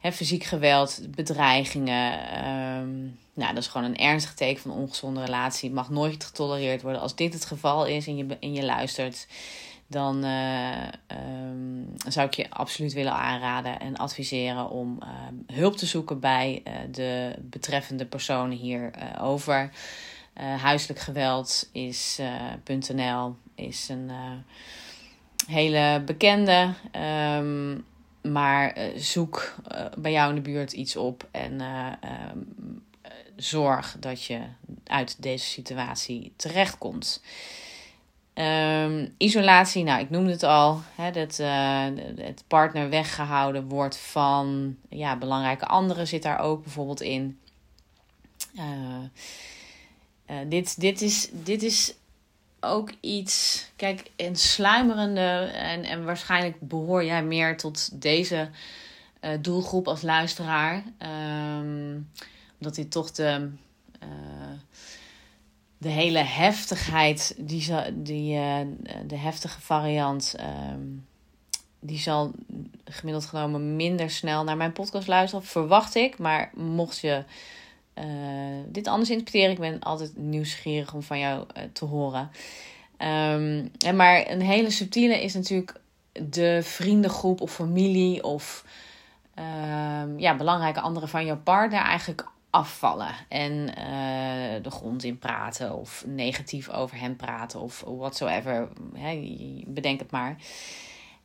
hè, 0.00 0.12
fysiek 0.12 0.44
geweld, 0.44 1.00
bedreigingen, 1.08 2.12
um, 2.48 3.18
nou, 3.34 3.54
dat 3.54 3.62
is 3.62 3.68
gewoon 3.68 3.86
een 3.86 3.96
ernstig 3.96 4.34
teken 4.34 4.62
van 4.62 4.70
een 4.70 4.76
ongezonde 4.76 5.24
relatie. 5.24 5.68
Het 5.68 5.78
mag 5.78 5.90
nooit 5.90 6.24
getolereerd 6.24 6.82
worden. 6.82 7.00
Als 7.00 7.14
dit 7.14 7.32
het 7.32 7.44
geval 7.44 7.86
is 7.86 8.06
en 8.06 8.16
je, 8.16 8.36
en 8.40 8.52
je 8.52 8.64
luistert, 8.64 9.26
dan 9.90 10.24
um, 10.24 11.94
zou 12.08 12.26
ik 12.26 12.34
je 12.34 12.50
absoluut 12.50 12.92
willen 12.92 13.12
aanraden 13.12 13.80
en 13.80 13.96
adviseren 13.96 14.70
om 14.70 14.98
hulp 15.46 15.76
te 15.76 15.86
zoeken 15.86 16.20
bij 16.20 16.62
de 16.90 17.34
betreffende 17.40 18.06
personen 18.06 18.56
hierover. 18.56 19.20
over. 19.20 19.70
Uh, 20.40 20.62
huiselijk 20.62 21.00
geweld 21.00 21.68
is 21.72 22.18
uh, 22.20 23.14
is 23.54 23.88
een 23.88 24.10
hele 25.46 26.02
bekende. 26.06 26.72
Um, 27.36 27.84
maar 28.22 28.78
zoek 28.96 29.54
bij 29.98 30.12
jou 30.12 30.28
in 30.28 30.34
de 30.34 30.50
buurt 30.50 30.72
iets 30.72 30.96
op 30.96 31.28
en 31.30 31.60
zorg 33.36 33.96
dat 34.00 34.24
je 34.24 34.40
uit 34.84 35.22
deze 35.22 35.44
situatie 35.44 36.32
terechtkomt. 36.36 37.22
Um, 38.34 39.14
isolatie, 39.18 39.84
nou, 39.84 40.00
ik 40.00 40.10
noemde 40.10 40.30
het 40.30 40.42
al, 40.42 40.80
hè, 40.94 41.10
dat 41.10 41.36
het 42.16 42.44
partner 42.46 42.88
weggehouden 42.88 43.68
wordt 43.68 43.96
van 43.96 44.76
ja, 44.88 45.16
belangrijke 45.16 45.66
anderen 45.66 46.06
zit 46.06 46.22
daar 46.22 46.38
ook 46.38 46.62
bijvoorbeeld 46.62 47.00
in. 47.00 47.38
Uh, 48.54 50.36
dit, 50.46 50.80
dit, 50.80 51.00
is, 51.00 51.28
dit 51.32 51.62
is 51.62 51.94
ook 52.60 52.92
iets. 53.00 53.66
Kijk, 53.76 54.10
een 54.16 54.36
sluimerende. 54.36 55.50
En, 55.52 55.84
en 55.84 56.04
waarschijnlijk 56.04 56.60
behoor 56.60 57.04
jij 57.04 57.22
meer 57.22 57.56
tot 57.56 58.00
deze 58.02 58.48
doelgroep 59.40 59.88
als 59.88 60.02
luisteraar. 60.02 60.82
Um, 61.58 62.10
omdat 62.58 62.74
dit 62.74 62.90
toch 62.90 63.10
de. 63.10 63.50
De 65.80 65.88
hele 65.88 66.18
heftigheid, 66.18 67.34
die, 67.38 67.72
die, 67.92 68.38
de 69.06 69.16
heftige 69.16 69.60
variant, 69.60 70.36
um, 70.72 71.06
die 71.80 71.98
zal 71.98 72.32
gemiddeld 72.84 73.26
genomen 73.26 73.76
minder 73.76 74.10
snel 74.10 74.44
naar 74.44 74.56
mijn 74.56 74.72
podcast 74.72 75.06
luisteren, 75.06 75.44
verwacht 75.44 75.94
ik. 75.94 76.18
Maar 76.18 76.50
mocht 76.54 76.98
je 76.98 77.24
uh, 77.94 78.04
dit 78.66 78.86
anders 78.86 79.10
interpreteren. 79.10 79.50
Ik 79.50 79.58
ben 79.58 79.80
altijd 79.80 80.16
nieuwsgierig 80.16 80.94
om 80.94 81.02
van 81.02 81.18
jou 81.18 81.44
uh, 81.56 81.62
te 81.72 81.84
horen. 81.84 82.30
Um, 82.98 83.70
en 83.78 83.96
maar 83.96 84.30
een 84.30 84.42
hele 84.42 84.70
subtiele 84.70 85.22
is 85.22 85.34
natuurlijk 85.34 85.80
de 86.12 86.60
vriendengroep 86.62 87.40
of 87.40 87.52
familie 87.52 88.24
of 88.24 88.64
um, 89.38 90.18
ja, 90.18 90.36
belangrijke 90.36 90.80
anderen 90.80 91.08
van 91.08 91.24
jouw 91.24 91.38
partner 91.38 91.80
eigenlijk 91.80 92.26
afvallen 92.50 93.14
en 93.28 93.52
uh, 93.52 94.62
de 94.62 94.70
grond 94.70 95.04
in 95.04 95.18
praten 95.18 95.76
of 95.76 96.04
negatief 96.06 96.68
over 96.68 96.98
hem 97.00 97.16
praten 97.16 97.60
of 97.60 97.84
whatsoever. 97.86 98.68
Hè, 98.94 99.38
bedenk 99.66 100.00
het 100.00 100.10
maar. 100.10 100.36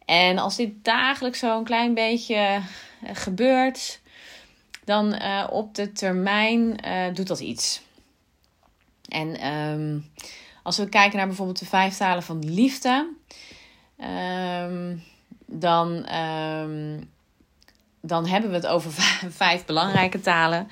En 0.06 0.38
als 0.38 0.56
dit 0.56 0.84
dagelijks 0.84 1.40
zo 1.40 1.58
een 1.58 1.64
klein 1.64 1.94
beetje 1.94 2.62
gebeurt, 3.04 4.02
dan 4.84 5.14
uh, 5.14 5.48
op 5.50 5.76
de 5.76 5.92
termijn 5.92 6.78
doet 7.14 7.28
dat 7.28 7.40
iets. 7.40 7.82
En 9.10 9.48
um, 9.52 10.12
als 10.64 10.78
we 10.78 10.90
kijken 10.90 11.18
naar 11.18 11.28
bijvoorbeeld 11.28 11.60
de 11.60 11.66
vijf 11.66 11.98
talen 11.98 12.24
van 12.24 12.40
de 12.40 12.48
liefde, 12.48 13.14
um, 14.62 15.04
dan, 15.46 16.16
um, 16.16 17.12
dan 18.08 18.26
hebben 18.26 18.50
we 18.50 18.56
het 18.56 18.68
over 18.68 18.92
vijf 19.44 19.66
belangrijke 19.66 20.20
talen. 20.20 20.68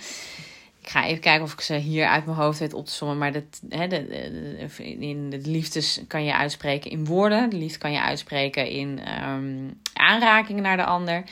Ik 0.82 0.90
ga 0.90 1.06
even 1.06 1.22
kijken 1.22 1.44
of 1.44 1.54
ik 1.54 1.62
ze 1.62 1.76
hier 1.76 2.08
uit 2.08 2.26
mijn 2.26 2.38
hoofd 2.38 2.60
weet 2.60 2.74
op 2.74 2.86
te 2.86 2.92
sommen. 2.92 3.18
Maar 3.18 3.32
dat, 3.32 3.44
hè, 3.70 3.88
de, 3.88 4.08
in 5.00 5.30
de 5.30 5.40
liefdes 5.44 6.02
kan 6.08 6.24
je 6.24 6.34
uitspreken 6.34 6.92
in 6.92 7.06
woorden. 7.06 7.50
De 7.50 7.58
liefde 7.58 7.78
kan 7.78 7.92
je 7.92 8.02
uitspreken 8.02 8.70
in 8.70 9.00
um, 9.24 9.80
aanrakingen 9.94 10.64
naar 10.64 10.78
de 10.78 10.86
ander. 10.86 11.24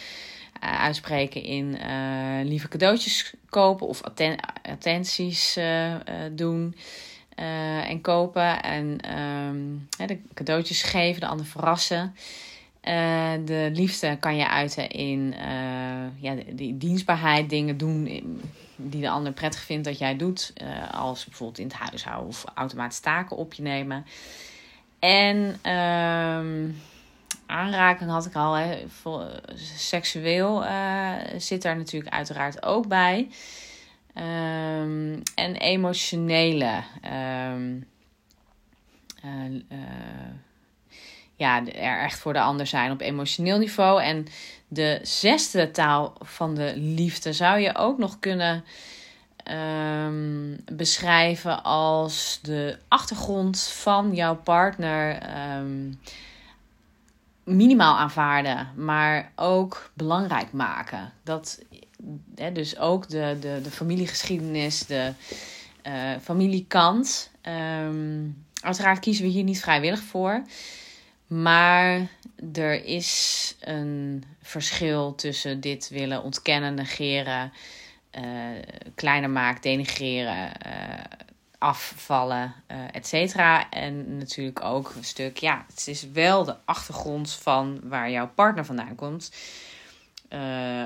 Uh, 0.63 0.81
uitspreken 0.81 1.43
in 1.43 1.77
uh, 1.85 2.43
lieve 2.43 2.67
cadeautjes 2.67 3.33
kopen 3.49 3.87
of 3.87 4.01
atten 4.01 4.35
attenties 4.69 5.57
uh, 5.57 5.95
doen 6.31 6.75
en 7.85 8.01
kopen. 8.01 8.63
En 8.63 9.17
um, 9.19 9.87
de 10.07 10.19
cadeautjes 10.33 10.83
geven, 10.83 11.21
de 11.21 11.27
ander 11.27 11.45
verrassen. 11.45 12.15
De 13.45 13.69
liefde 13.73 14.17
kan 14.19 14.35
je 14.35 14.47
uiten 14.47 14.89
in 14.89 15.33
ja, 16.19 16.35
die 16.51 16.77
dienstbaarheid, 16.77 17.49
dingen 17.49 17.77
doen 17.77 18.05
die 18.75 19.01
de 19.01 19.09
ander 19.09 19.31
prettig 19.31 19.61
vindt 19.61 19.85
dat 19.85 19.97
jij 19.97 20.15
doet. 20.17 20.53
als 20.91 21.25
bijvoorbeeld 21.25 21.59
in 21.59 21.67
het 21.67 21.75
huishouden 21.75 22.27
of 22.27 22.43
automatisch 22.53 22.99
taken 22.99 23.37
op 23.37 23.53
je 23.53 23.61
nemen. 23.61 24.05
En 24.99 25.37
um, 25.71 26.81
aanraking 27.45 28.09
had 28.09 28.25
ik 28.25 28.35
al. 28.35 28.53
Hè. 28.53 28.85
Seksueel 29.75 30.63
uh, 30.63 31.13
zit 31.37 31.61
daar 31.61 31.77
natuurlijk 31.77 32.13
uiteraard 32.13 32.63
ook 32.63 32.87
bij. 32.87 33.29
Um, 34.15 35.21
en 35.35 35.55
emotionele. 35.55 36.83
Ja, 41.41 41.65
er 41.65 42.03
echt 42.03 42.19
voor 42.19 42.33
de 42.33 42.41
ander 42.41 42.67
zijn 42.67 42.91
op 42.91 43.01
emotioneel 43.01 43.57
niveau. 43.57 44.01
En 44.01 44.27
de 44.67 44.99
zesde 45.03 45.71
taal 45.71 46.13
van 46.19 46.55
de 46.55 46.73
liefde 46.75 47.33
zou 47.33 47.59
je 47.59 47.75
ook 47.75 47.97
nog 47.97 48.19
kunnen 48.19 48.63
um, 49.51 50.63
beschrijven 50.71 51.63
als 51.63 52.39
de 52.41 52.77
achtergrond 52.87 53.61
van 53.61 54.15
jouw 54.15 54.35
partner. 54.35 55.19
Um, 55.57 55.99
minimaal 57.43 57.97
aanvaarden, 57.97 58.67
maar 58.75 59.31
ook 59.35 59.91
belangrijk 59.93 60.51
maken. 60.51 61.13
Dat, 61.23 61.61
hè, 62.35 62.51
dus 62.51 62.77
ook 62.77 63.09
de, 63.09 63.37
de, 63.39 63.59
de 63.63 63.71
familiegeschiedenis, 63.71 64.85
de 64.85 65.13
uh, 65.87 65.93
familiekant. 66.21 67.31
Um, 67.83 68.45
uiteraard 68.61 68.99
kiezen 68.99 69.25
we 69.25 69.31
hier 69.31 69.43
niet 69.43 69.61
vrijwillig 69.61 70.01
voor. 70.01 70.43
Maar 71.31 72.07
er 72.53 72.85
is 72.85 73.55
een 73.59 74.23
verschil 74.41 75.15
tussen 75.15 75.59
dit 75.59 75.89
willen 75.89 76.23
ontkennen, 76.23 76.73
negeren, 76.73 77.53
uh, 78.11 78.23
kleiner 78.95 79.29
maken, 79.29 79.61
denigreren, 79.61 80.51
uh, 80.67 80.73
afvallen, 81.57 82.53
uh, 82.71 82.77
et 82.91 83.07
cetera. 83.07 83.69
En 83.69 84.17
natuurlijk 84.17 84.63
ook 84.63 84.93
een 84.95 85.03
stuk, 85.03 85.37
ja, 85.37 85.65
het 85.69 85.87
is 85.87 86.11
wel 86.11 86.43
de 86.43 86.55
achtergrond 86.65 87.33
van 87.33 87.79
waar 87.83 88.11
jouw 88.11 88.29
partner 88.35 88.65
vandaan 88.65 88.95
komt. 88.95 89.31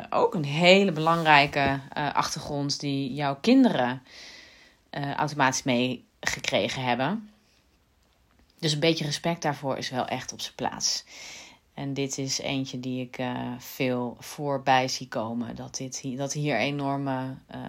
Ook 0.09 0.33
een 0.33 0.45
hele 0.45 0.91
belangrijke 0.91 1.79
achtergrond 1.93 2.79
die 2.79 3.13
jouw 3.13 3.35
kinderen 3.35 4.01
automatisch 5.15 5.63
meegekregen 5.63 6.83
hebben. 6.83 7.29
Dus 8.59 8.73
een 8.73 8.79
beetje 8.79 9.05
respect 9.05 9.41
daarvoor 9.41 9.77
is 9.77 9.89
wel 9.89 10.07
echt 10.07 10.33
op 10.33 10.41
zijn 10.41 10.55
plaats. 10.55 11.03
En 11.75 11.93
dit 11.93 12.17
is 12.17 12.39
eentje 12.39 12.79
die 12.79 13.01
ik 13.01 13.17
uh, 13.17 13.51
veel 13.57 14.17
voorbij 14.19 14.87
zie 14.87 15.07
komen. 15.07 15.55
Dat, 15.55 15.75
dit, 15.75 16.17
dat 16.17 16.33
hier 16.33 16.57
enorme 16.57 17.35
uh, 17.55 17.61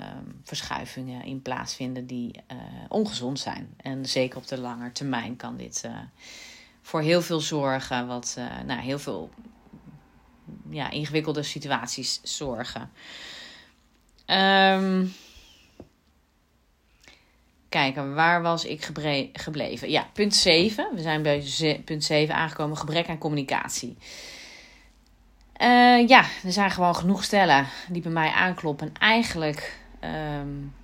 verschuivingen 0.42 1.24
in 1.24 1.42
plaatsvinden 1.42 2.06
die 2.06 2.42
uh, 2.52 2.58
ongezond 2.88 3.38
zijn. 3.38 3.74
En 3.76 4.06
zeker 4.06 4.38
op 4.38 4.46
de 4.46 4.58
lange 4.58 4.92
termijn 4.92 5.36
kan 5.36 5.56
dit 5.56 5.82
eh, 5.84 5.98
voor 6.82 7.00
heel 7.00 7.22
veel 7.22 7.40
zorgen. 7.40 8.06
Wat 8.06 8.38
nou, 8.66 8.80
heel 8.80 8.98
veel 8.98 9.30
ja, 10.70 10.90
ingewikkelde 10.90 11.42
situaties 11.42 12.20
zorgen. 12.22 12.90
Um, 14.26 15.14
kijken, 17.76 18.14
waar 18.14 18.42
was 18.42 18.64
ik 18.64 18.90
gebleven? 19.32 19.90
Ja, 19.90 20.06
punt 20.12 20.34
7. 20.34 20.88
We 20.94 21.00
zijn 21.00 21.22
bij 21.22 21.44
punt 21.84 22.04
7 22.04 22.34
aangekomen. 22.34 22.76
Gebrek 22.76 23.08
aan 23.08 23.18
communicatie. 23.18 23.96
Uh, 25.62 26.08
ja, 26.08 26.24
er 26.44 26.52
zijn 26.52 26.70
gewoon 26.70 26.96
genoeg 26.96 27.24
stellen 27.24 27.66
die 27.88 28.02
bij 28.02 28.12
mij 28.12 28.30
aankloppen. 28.30 28.86
En 28.86 28.92
eigenlijk 29.00 29.78
um, 30.40 30.74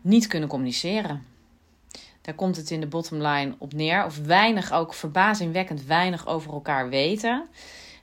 niet 0.00 0.26
kunnen 0.26 0.48
communiceren. 0.48 1.26
Daar 2.20 2.34
komt 2.34 2.56
het 2.56 2.70
in 2.70 2.80
de 2.80 2.86
bottom 2.86 3.22
line 3.22 3.54
op 3.58 3.72
neer. 3.72 4.04
Of 4.04 4.18
weinig, 4.18 4.72
ook 4.72 4.94
verbazingwekkend 4.94 5.84
weinig 5.84 6.26
over 6.26 6.52
elkaar 6.52 6.88
weten. 6.88 7.48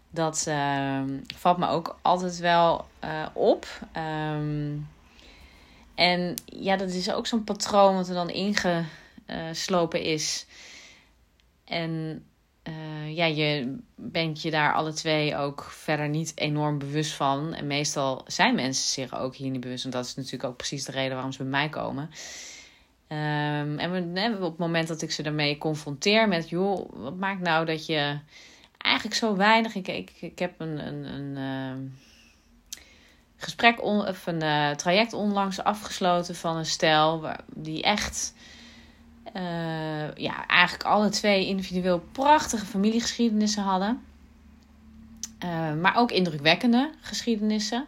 Dat 0.09 0.45
uh, 0.47 1.01
valt 1.35 1.57
me 1.57 1.67
ook 1.67 1.99
altijd 2.01 2.37
wel 2.37 2.85
uh, 3.03 3.25
op. 3.33 3.67
Um, 3.97 4.87
en 5.97 6.33
ja, 6.45 6.75
dat 6.75 6.89
is 6.89 7.11
ook 7.11 7.27
zo'n 7.27 7.43
patroon 7.43 7.95
wat 7.95 8.07
er 8.07 8.13
dan 8.13 8.29
ingeslopen 8.29 10.01
is. 10.01 10.45
En 11.65 12.23
uh, 12.63 13.15
ja, 13.15 13.25
je 13.25 13.77
bent 13.95 14.41
je 14.41 14.51
daar 14.51 14.73
alle 14.73 14.93
twee 14.93 15.35
ook 15.35 15.63
verder 15.63 16.09
niet 16.09 16.31
enorm 16.35 16.77
bewust 16.77 17.11
van. 17.11 17.53
En 17.53 17.67
meestal 17.67 18.23
zijn 18.27 18.55
mensen 18.55 18.87
zich 18.87 19.19
ook 19.19 19.35
hier 19.35 19.49
niet 19.49 19.61
bewust. 19.61 19.85
En 19.85 19.91
dat 19.91 20.05
is 20.05 20.15
natuurlijk 20.15 20.43
ook 20.43 20.57
precies 20.57 20.85
de 20.85 20.91
reden 20.91 21.13
waarom 21.13 21.31
ze 21.31 21.37
bij 21.37 21.51
mij 21.51 21.69
komen. 21.69 22.03
Um, 22.03 23.79
en 23.79 23.91
we, 24.13 24.35
op 24.35 24.49
het 24.49 24.57
moment 24.57 24.87
dat 24.87 25.01
ik 25.01 25.11
ze 25.11 25.23
daarmee 25.23 25.57
confronteer 25.57 26.27
met... 26.27 26.49
joh, 26.49 26.89
wat 26.93 27.15
maakt 27.15 27.41
nou 27.41 27.65
dat 27.65 27.85
je 27.85 28.19
eigenlijk 28.77 29.15
zo 29.15 29.35
weinig... 29.35 29.75
Ik, 29.75 29.87
ik, 29.87 30.11
ik 30.19 30.39
heb 30.39 30.59
een... 30.59 30.87
een, 30.87 31.03
een 31.03 31.37
uh, 31.37 31.91
gesprek 33.37 33.83
on, 33.83 34.07
of 34.07 34.27
een 34.27 34.43
uh, 34.43 34.71
traject 34.71 35.13
onlangs 35.13 35.63
afgesloten 35.63 36.35
van 36.35 36.57
een 36.57 36.65
stel 36.65 37.29
die 37.53 37.83
echt 37.83 38.33
uh, 39.35 40.15
ja, 40.15 40.47
eigenlijk 40.47 40.83
alle 40.83 41.09
twee 41.09 41.47
individueel 41.47 41.99
prachtige 42.11 42.65
familiegeschiedenissen 42.65 43.63
hadden. 43.63 44.01
Uh, 45.45 45.73
maar 45.73 45.95
ook 45.95 46.11
indrukwekkende 46.11 46.91
geschiedenissen. 47.01 47.85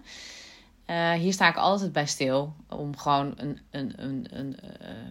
hier 1.18 1.34
sta 1.34 1.50
ik 1.50 1.56
altijd 1.56 1.92
bij 1.92 2.08
stil 2.08 2.54
om 2.68 2.98
gewoon 2.98 3.34
een, 3.38 3.60
een, 3.72 3.94
een, 3.96 4.28
een, 4.32 4.58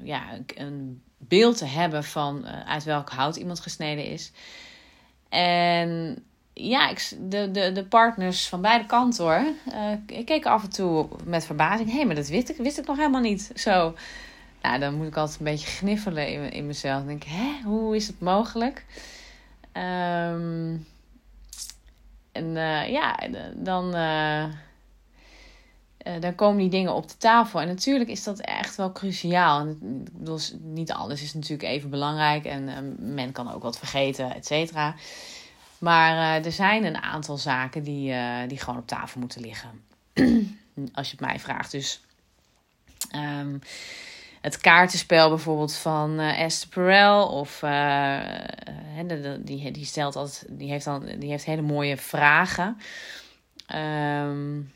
ja, 0.02 0.22
een 0.54 1.02
beeld 1.18 1.58
te 1.58 1.64
hebben 1.64 2.04
van 2.04 2.46
uit 2.46 2.84
welk 2.84 3.10
hout 3.10 3.36
iemand 3.36 3.60
gesneden 3.60 4.04
is. 4.04 4.32
En 5.28 6.22
ja, 6.58 6.88
ik, 6.88 7.12
de, 7.20 7.50
de, 7.50 7.72
de 7.72 7.84
partners 7.84 8.48
van 8.48 8.60
beide 8.60 8.86
kanten 8.86 9.24
hoor. 9.24 9.44
Uh, 9.68 9.92
ik 10.18 10.26
keek 10.26 10.46
af 10.46 10.62
en 10.62 10.70
toe 10.70 11.08
met 11.24 11.46
verbazing. 11.46 11.88
Hé, 11.88 11.96
hey, 11.96 12.06
maar 12.06 12.14
dat 12.14 12.28
wist 12.28 12.48
ik, 12.48 12.56
wist 12.56 12.78
ik 12.78 12.86
nog 12.86 12.96
helemaal 12.96 13.20
niet. 13.20 13.50
Zo. 13.54 13.94
Nou, 14.62 14.78
dan 14.78 14.94
moet 14.94 15.06
ik 15.06 15.16
altijd 15.16 15.38
een 15.38 15.44
beetje 15.44 15.66
gniffelen 15.66 16.28
in, 16.28 16.50
in 16.50 16.66
mezelf. 16.66 16.98
Dan 16.98 17.06
denk 17.06 17.24
ik, 17.24 17.30
hè, 17.30 17.60
hoe 17.64 17.96
is 17.96 18.06
het 18.06 18.20
mogelijk? 18.20 18.84
Um, 19.72 20.86
en 22.32 22.44
uh, 22.44 22.88
ja, 22.88 23.18
dan, 23.54 23.96
uh, 23.96 24.44
dan 26.20 26.34
komen 26.34 26.58
die 26.58 26.68
dingen 26.68 26.94
op 26.94 27.08
de 27.08 27.16
tafel. 27.16 27.60
En 27.60 27.66
natuurlijk 27.66 28.10
is 28.10 28.24
dat 28.24 28.40
echt 28.40 28.76
wel 28.76 28.92
cruciaal. 28.92 29.76
Niet 30.60 30.92
alles 30.92 31.22
is 31.22 31.34
natuurlijk 31.34 31.68
even 31.68 31.90
belangrijk. 31.90 32.44
En 32.44 32.96
men 33.14 33.32
kan 33.32 33.52
ook 33.52 33.62
wat 33.62 33.78
vergeten, 33.78 34.34
et 34.34 34.46
cetera. 34.46 34.94
Maar 35.78 36.40
uh, 36.40 36.46
er 36.46 36.52
zijn 36.52 36.84
een 36.84 37.02
aantal 37.02 37.36
zaken 37.36 37.82
die, 37.82 38.12
uh, 38.12 38.38
die 38.48 38.58
gewoon 38.58 38.78
op 38.78 38.86
tafel 38.86 39.20
moeten 39.20 39.40
liggen. 39.40 39.70
Als 40.94 41.10
je 41.10 41.16
het 41.16 41.26
mij 41.26 41.38
vraagt. 41.38 41.70
Dus 41.70 42.00
um, 43.14 43.60
het 44.40 44.58
kaartenspel 44.58 45.28
bijvoorbeeld 45.28 45.74
van 45.74 46.20
uh, 46.20 46.40
Esther 46.40 46.68
Perel. 46.68 47.28
Of 47.28 47.58
die, 49.40 49.70
die 49.70 49.84
stelt 49.84 50.16
altijd. 50.16 50.44
Die 50.48 50.70
heeft, 50.70 50.84
dan, 50.84 51.04
die 51.18 51.30
heeft 51.30 51.44
hele 51.44 51.62
mooie 51.62 51.96
vragen. 51.96 52.80
Um, 53.74 54.72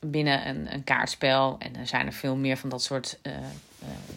binnen 0.00 0.48
een, 0.48 0.74
een 0.74 0.84
kaartspel. 0.84 1.56
En 1.58 1.76
er 1.76 1.86
zijn 1.86 2.06
er 2.06 2.12
veel 2.12 2.36
meer 2.36 2.56
van 2.56 2.68
dat 2.68 2.82
soort 2.82 3.18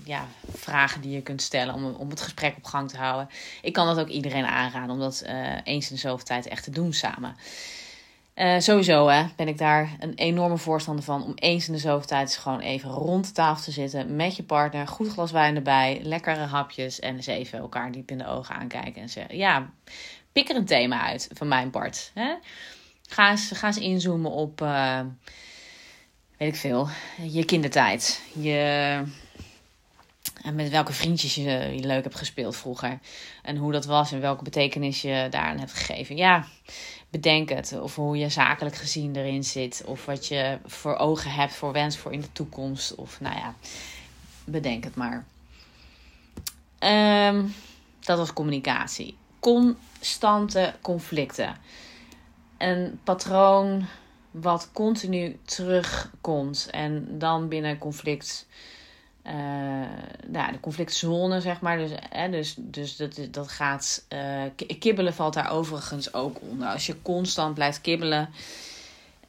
ja, 0.03 0.27
vragen 0.53 1.01
die 1.01 1.11
je 1.11 1.21
kunt 1.21 1.41
stellen 1.41 1.73
om, 1.73 1.85
om 1.85 2.09
het 2.09 2.21
gesprek 2.21 2.57
op 2.57 2.65
gang 2.65 2.89
te 2.89 2.97
houden. 2.97 3.29
Ik 3.61 3.73
kan 3.73 3.87
dat 3.87 3.99
ook 3.99 4.07
iedereen 4.07 4.45
aanraden 4.45 4.89
om 4.89 4.99
dat 4.99 5.23
uh, 5.25 5.53
eens 5.63 5.89
in 5.89 5.95
de 5.95 6.01
zoveel 6.01 6.25
tijd 6.25 6.47
echt 6.47 6.63
te 6.63 6.71
doen 6.71 6.93
samen. 6.93 7.35
Uh, 8.35 8.59
sowieso 8.59 9.07
hè, 9.07 9.25
ben 9.35 9.47
ik 9.47 9.57
daar 9.57 9.95
een 9.99 10.13
enorme 10.13 10.57
voorstander 10.57 11.03
van 11.03 11.23
om 11.23 11.31
eens 11.35 11.67
in 11.67 11.73
de 11.73 11.79
zoveel 11.79 12.07
tijd 12.07 12.37
gewoon 12.37 12.59
even 12.59 12.89
rond 12.89 13.25
de 13.25 13.31
tafel 13.31 13.63
te 13.63 13.71
zitten 13.71 14.15
met 14.15 14.35
je 14.35 14.43
partner. 14.43 14.87
Goed 14.87 15.09
glas 15.09 15.31
wijn 15.31 15.55
erbij, 15.55 15.99
lekkere 16.03 16.45
hapjes 16.45 16.99
en 16.99 17.15
eens 17.15 17.27
even 17.27 17.59
elkaar 17.59 17.91
diep 17.91 18.11
in 18.11 18.17
de 18.17 18.27
ogen 18.27 18.55
aankijken 18.55 19.01
en 19.01 19.09
zeggen: 19.09 19.37
Ja, 19.37 19.69
pik 20.31 20.49
er 20.49 20.55
een 20.55 20.65
thema 20.65 21.01
uit 21.01 21.29
van 21.33 21.47
mijn 21.47 21.69
part. 21.69 22.11
Hè? 22.13 22.35
Ga, 23.09 23.29
eens, 23.29 23.51
ga 23.53 23.67
eens 23.67 23.77
inzoomen 23.77 24.31
op, 24.31 24.59
weet 26.37 26.53
ik 26.53 26.55
veel, 26.55 26.89
je 27.21 27.45
kindertijd. 27.45 28.21
Je 28.33 29.03
en 30.41 30.55
met 30.55 30.69
welke 30.69 30.93
vriendjes 30.93 31.35
je, 31.35 31.71
je 31.75 31.85
leuk 31.85 32.03
hebt 32.03 32.15
gespeeld 32.15 32.55
vroeger. 32.55 32.99
En 33.43 33.57
hoe 33.57 33.71
dat 33.71 33.85
was 33.85 34.11
en 34.11 34.21
welke 34.21 34.43
betekenis 34.43 35.01
je 35.01 35.27
daaraan 35.29 35.59
hebt 35.59 35.73
gegeven. 35.73 36.15
Ja, 36.15 36.45
bedenk 37.09 37.49
het. 37.49 37.79
Of 37.79 37.95
hoe 37.95 38.17
je 38.17 38.29
zakelijk 38.29 38.75
gezien 38.75 39.15
erin 39.15 39.43
zit. 39.43 39.83
Of 39.85 40.05
wat 40.05 40.27
je 40.27 40.57
voor 40.65 40.95
ogen 40.95 41.31
hebt, 41.31 41.53
voor 41.53 41.71
wens 41.71 41.97
voor 41.97 42.13
in 42.13 42.21
de 42.21 42.31
toekomst. 42.31 42.95
Of 42.95 43.19
nou 43.19 43.35
ja, 43.35 43.55
bedenk 44.45 44.83
het 44.83 44.95
maar. 44.95 45.25
Um, 46.79 47.53
dat 47.99 48.17
was 48.17 48.33
communicatie. 48.33 49.17
Constante 49.39 50.73
conflicten. 50.81 51.55
Een 52.57 52.99
patroon 53.03 53.85
wat 54.31 54.69
continu 54.73 55.39
terugkomt. 55.45 56.67
En 56.71 57.19
dan 57.19 57.47
binnen 57.47 57.77
conflict 57.77 58.47
uh, 59.27 59.33
nou, 60.27 60.51
de 60.51 60.59
conflictzone, 60.59 61.41
zeg 61.41 61.59
maar. 61.61 61.77
Dus, 61.77 61.91
hè, 62.09 62.29
dus, 62.29 62.55
dus 62.57 62.95
dat, 62.95 63.19
dat 63.31 63.47
gaat. 63.47 64.05
Uh, 64.13 64.77
kibbelen 64.79 65.13
valt 65.13 65.33
daar 65.33 65.51
overigens 65.51 66.13
ook 66.13 66.41
onder. 66.41 66.67
Als 66.67 66.85
je 66.85 67.01
constant 67.01 67.53
blijft 67.53 67.81
kibbelen. 67.81 68.29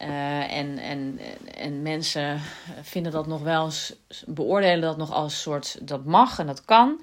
Uh, 0.02 0.52
en, 0.52 0.78
en, 0.78 1.20
en 1.54 1.82
mensen 1.82 2.40
vinden 2.82 3.12
dat 3.12 3.26
nog 3.26 3.42
wel 3.42 3.64
eens, 3.64 3.94
beoordelen 4.26 4.80
dat 4.80 4.96
nog 4.96 5.12
als 5.12 5.40
soort 5.40 5.78
dat 5.88 6.04
mag 6.04 6.38
en 6.38 6.46
dat 6.46 6.64
kan. 6.64 7.00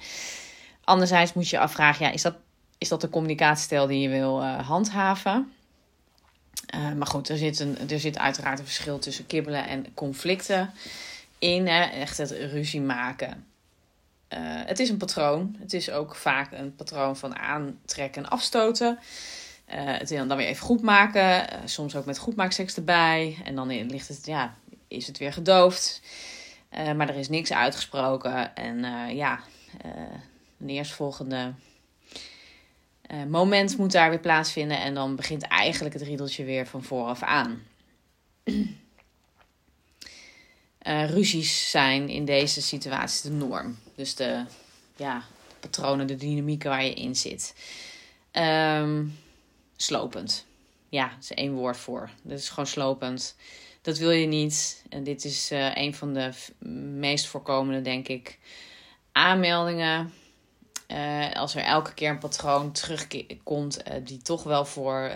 Anderzijds 0.84 1.34
moet 1.34 1.50
je 1.50 1.60
afvragen: 1.60 2.06
ja, 2.06 2.12
is, 2.12 2.22
dat, 2.22 2.36
is 2.78 2.90
dat 2.90 3.02
de 3.02 3.10
communicatiestijl 3.10 3.88
die 3.88 4.02
je 4.02 4.10
wil 4.10 4.44
handhaven? 4.46 5.50
maar 6.98 7.08
goed, 7.08 7.30
er 7.30 7.38
zit, 7.38 7.60
een, 7.60 7.90
er 7.90 8.00
zit 8.00 8.18
uiteraard 8.18 8.60
een 8.60 8.66
verschil 8.66 9.00
tussen 9.00 9.28
kibbelen 9.28 9.68
en 9.68 9.94
conflicten 9.94 10.74
in 11.40 11.68
echt 11.68 12.18
het 12.18 12.32
ruzie 12.32 12.82
maken. 12.82 13.46
Uh, 14.30 14.40
het 14.42 14.80
is 14.80 14.90
een 14.90 14.98
patroon. 14.98 15.56
Het 15.60 15.74
is 15.74 15.92
ook 15.92 16.16
vaak 16.16 16.52
een 16.52 16.76
patroon 16.76 17.18
van 17.18 17.36
aantrekken 17.36 18.24
en 18.24 18.30
afstoten. 18.30 19.00
Uh, 19.70 19.76
het 19.76 20.10
dan 20.10 20.38
weer 20.38 20.48
even 20.48 20.66
goed 20.66 20.82
maken. 20.82 21.22
Uh, 21.22 21.60
soms 21.66 21.96
ook 21.96 22.06
met 22.06 22.18
goedmaakseks 22.18 22.76
erbij. 22.76 23.38
En 23.44 23.56
dan 23.56 23.68
ligt 23.68 24.08
het, 24.08 24.26
ja, 24.26 24.54
is 24.88 25.08
het 25.08 25.18
weer 25.18 25.34
gedoofd. 25.34 26.02
maar 26.96 27.10
er 27.10 27.16
is 27.16 27.30
niks 27.30 27.54
uitgesproken. 27.54 28.56
En 28.56 28.84
ja, 29.16 29.40
een 30.60 30.70
eerstvolgende 30.70 31.54
moment 33.28 33.78
moet 33.78 33.92
daar 33.92 34.10
weer 34.10 34.20
plaatsvinden. 34.20 34.82
En 34.82 34.94
dan 34.94 35.16
begint 35.16 35.44
eigenlijk 35.44 35.94
het 35.94 36.04
riedeltje 36.04 36.44
weer 36.44 36.68
van 36.68 36.84
vooraf 36.84 37.22
aan. 37.22 37.62
Uh, 40.88 41.10
ruzies 41.10 41.70
zijn 41.70 42.10
in 42.10 42.26
deze 42.26 42.62
situaties 42.62 43.22
de 43.22 43.32
norm. 43.32 43.78
Dus 43.96 44.16
de, 44.16 44.46
ja, 44.96 45.24
patronen, 45.60 46.08
de 46.08 46.16
dynamieken 46.16 46.70
waar 46.70 46.84
je 46.84 46.94
in 46.94 47.16
zit. 47.16 47.56
Um, 48.32 49.20
slopend. 49.76 50.46
Ja, 50.90 51.12
is 51.20 51.32
één 51.32 51.54
woord 51.54 51.78
voor. 51.78 52.10
Dat 52.22 52.40
is 52.40 52.50
gewoon 52.50 52.68
slopend. 52.68 53.36
Dat 53.82 53.98
wil 53.98 54.12
je 54.12 54.28
niet. 54.28 54.84
En 54.90 55.04
dit 55.04 55.26
is 55.26 55.52
uh, 55.52 55.76
een 55.76 55.96
van 55.96 56.14
de 56.14 56.32
meest 57.00 57.28
voorkomende, 57.28 57.82
denk 57.82 58.08
ik, 58.08 58.40
aanmeldingen. 59.12 60.14
Uh, 60.88 61.34
als 61.34 61.56
er 61.56 61.64
elke 61.64 61.94
keer 61.94 62.10
een 62.10 62.18
patroon 62.18 62.72
terugkomt, 62.72 63.82
uh, 63.88 63.94
die 64.04 64.22
toch 64.22 64.44
wel 64.44 64.66
voor, 64.66 65.12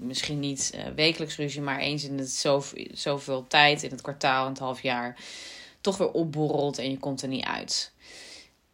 misschien 0.00 0.40
niet 0.40 0.76
wekelijks 0.94 1.36
ruzie, 1.36 1.60
maar 1.60 1.78
eens 1.78 2.04
in 2.04 2.18
het 2.18 2.30
zoveel, 2.30 2.86
zoveel 2.92 3.46
tijd, 3.46 3.82
in 3.82 3.90
het 3.90 4.00
kwartaal, 4.00 4.44
in 4.44 4.50
het 4.50 4.60
half 4.60 4.82
jaar, 4.82 5.16
toch 5.80 5.96
weer 5.96 6.10
opborrelt 6.10 6.78
en 6.78 6.90
je 6.90 6.98
komt 6.98 7.22
er 7.22 7.28
niet 7.28 7.44
uit. 7.44 7.92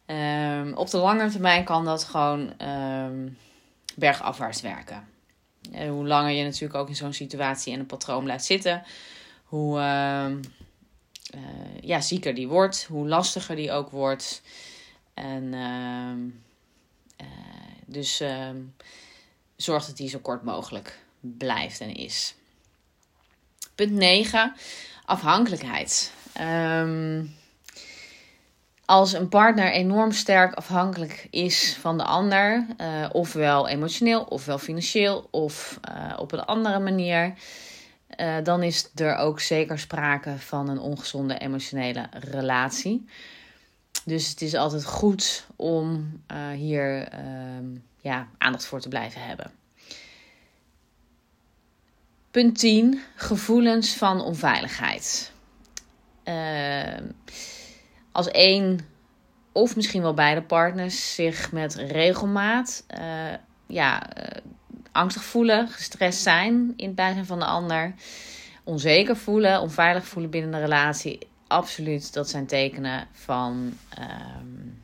Um, 0.05 0.73
op 0.73 0.89
de 0.89 0.97
lange 0.97 1.29
termijn 1.29 1.63
kan 1.63 1.85
dat 1.85 2.03
gewoon 2.03 2.67
um, 2.67 3.37
bergafwaarts 3.95 4.61
werken. 4.61 5.07
En 5.71 5.87
hoe 5.87 6.07
langer 6.07 6.31
je 6.31 6.43
natuurlijk 6.43 6.75
ook 6.75 6.87
in 6.87 6.95
zo'n 6.95 7.13
situatie 7.13 7.73
en 7.73 7.79
een 7.79 7.85
patroon 7.85 8.23
blijft 8.23 8.45
zitten, 8.45 8.83
hoe 9.43 9.77
uh, 9.77 10.31
ja, 11.81 12.01
zieker 12.01 12.35
die 12.35 12.47
wordt, 12.47 12.85
hoe 12.89 13.07
lastiger 13.07 13.55
die 13.55 13.71
ook 13.71 13.89
wordt. 13.89 14.41
En 15.17 15.43
uh, 15.53 17.25
dus 17.85 18.19
ehm, 18.19 18.57
zorg 19.55 19.85
dat 19.85 19.97
die 19.97 20.09
zo 20.09 20.19
kort 20.19 20.43
mogelijk 20.43 20.99
blijft 21.19 21.81
en 21.81 21.95
is. 21.95 22.35
Punt 23.75 23.91
9. 23.91 24.53
Afhankelijkheid. 25.05 26.11
Um, 26.41 27.35
als 28.85 29.13
een 29.13 29.29
partner 29.29 29.71
enorm 29.71 30.11
sterk 30.11 30.53
afhankelijk 30.53 31.27
is 31.29 31.77
van 31.79 31.97
de 31.97 32.03
ander, 32.03 32.65
uh, 32.81 33.09
ofwel 33.11 33.67
emotioneel, 33.67 34.23
ofwel 34.23 34.57
financieel, 34.57 35.27
of 35.31 35.79
uh, 35.89 36.19
op 36.19 36.31
een 36.31 36.45
andere 36.45 36.79
manier, 36.79 37.33
dan 38.43 38.63
is 38.63 38.89
er 38.95 39.15
ook 39.15 39.39
zeker 39.39 39.79
sprake 39.79 40.37
van 40.37 40.69
een 40.69 40.79
ongezonde 40.79 41.37
emotionele 41.37 42.09
relatie. 42.11 43.05
Dus 44.07 44.29
het 44.29 44.41
is 44.41 44.53
altijd 44.53 44.85
goed 44.85 45.47
om 45.55 46.11
hier 46.53 47.07
ehm, 47.07 47.65
ja, 48.01 48.27
aandacht 48.37 48.65
voor 48.65 48.79
te 48.79 48.89
blijven 48.89 49.21
hebben. 49.21 49.51
Punt 52.31 52.59
10. 52.59 53.01
Gevoelens 53.15 53.93
van 53.93 54.21
onveiligheid. 54.21 55.31
Uh, 56.25 56.97
als 58.11 58.27
één 58.27 58.79
of 59.51 59.75
misschien 59.75 60.01
wel 60.01 60.13
beide 60.13 60.41
partners 60.41 61.15
zich 61.15 61.51
met 61.51 61.75
regelmaat 61.75 62.83
uh, 62.99 63.33
ja, 63.65 64.17
uh, 64.17 64.23
angstig 64.91 65.23
voelen, 65.23 65.67
gestrest 65.67 66.21
zijn 66.21 66.73
in 66.75 66.85
het 66.85 66.95
bijzijn 66.95 67.25
van 67.25 67.39
de 67.39 67.45
ander, 67.45 67.93
onzeker 68.63 69.17
voelen, 69.17 69.61
onveilig 69.61 70.07
voelen 70.07 70.31
binnen 70.31 70.51
de 70.51 70.59
relatie, 70.59 71.27
absoluut, 71.47 72.13
dat 72.13 72.29
zijn 72.29 72.45
tekenen 72.45 73.07
van 73.11 73.73
um, 73.99 74.81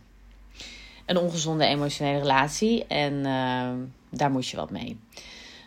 een 1.06 1.18
ongezonde 1.18 1.66
emotionele 1.66 2.20
relatie 2.20 2.88
en 2.88 3.14
uh, 3.14 3.70
daar 4.10 4.32
moet 4.32 4.48
je 4.48 4.58
wat 4.58 4.70
mee. 4.70 5.00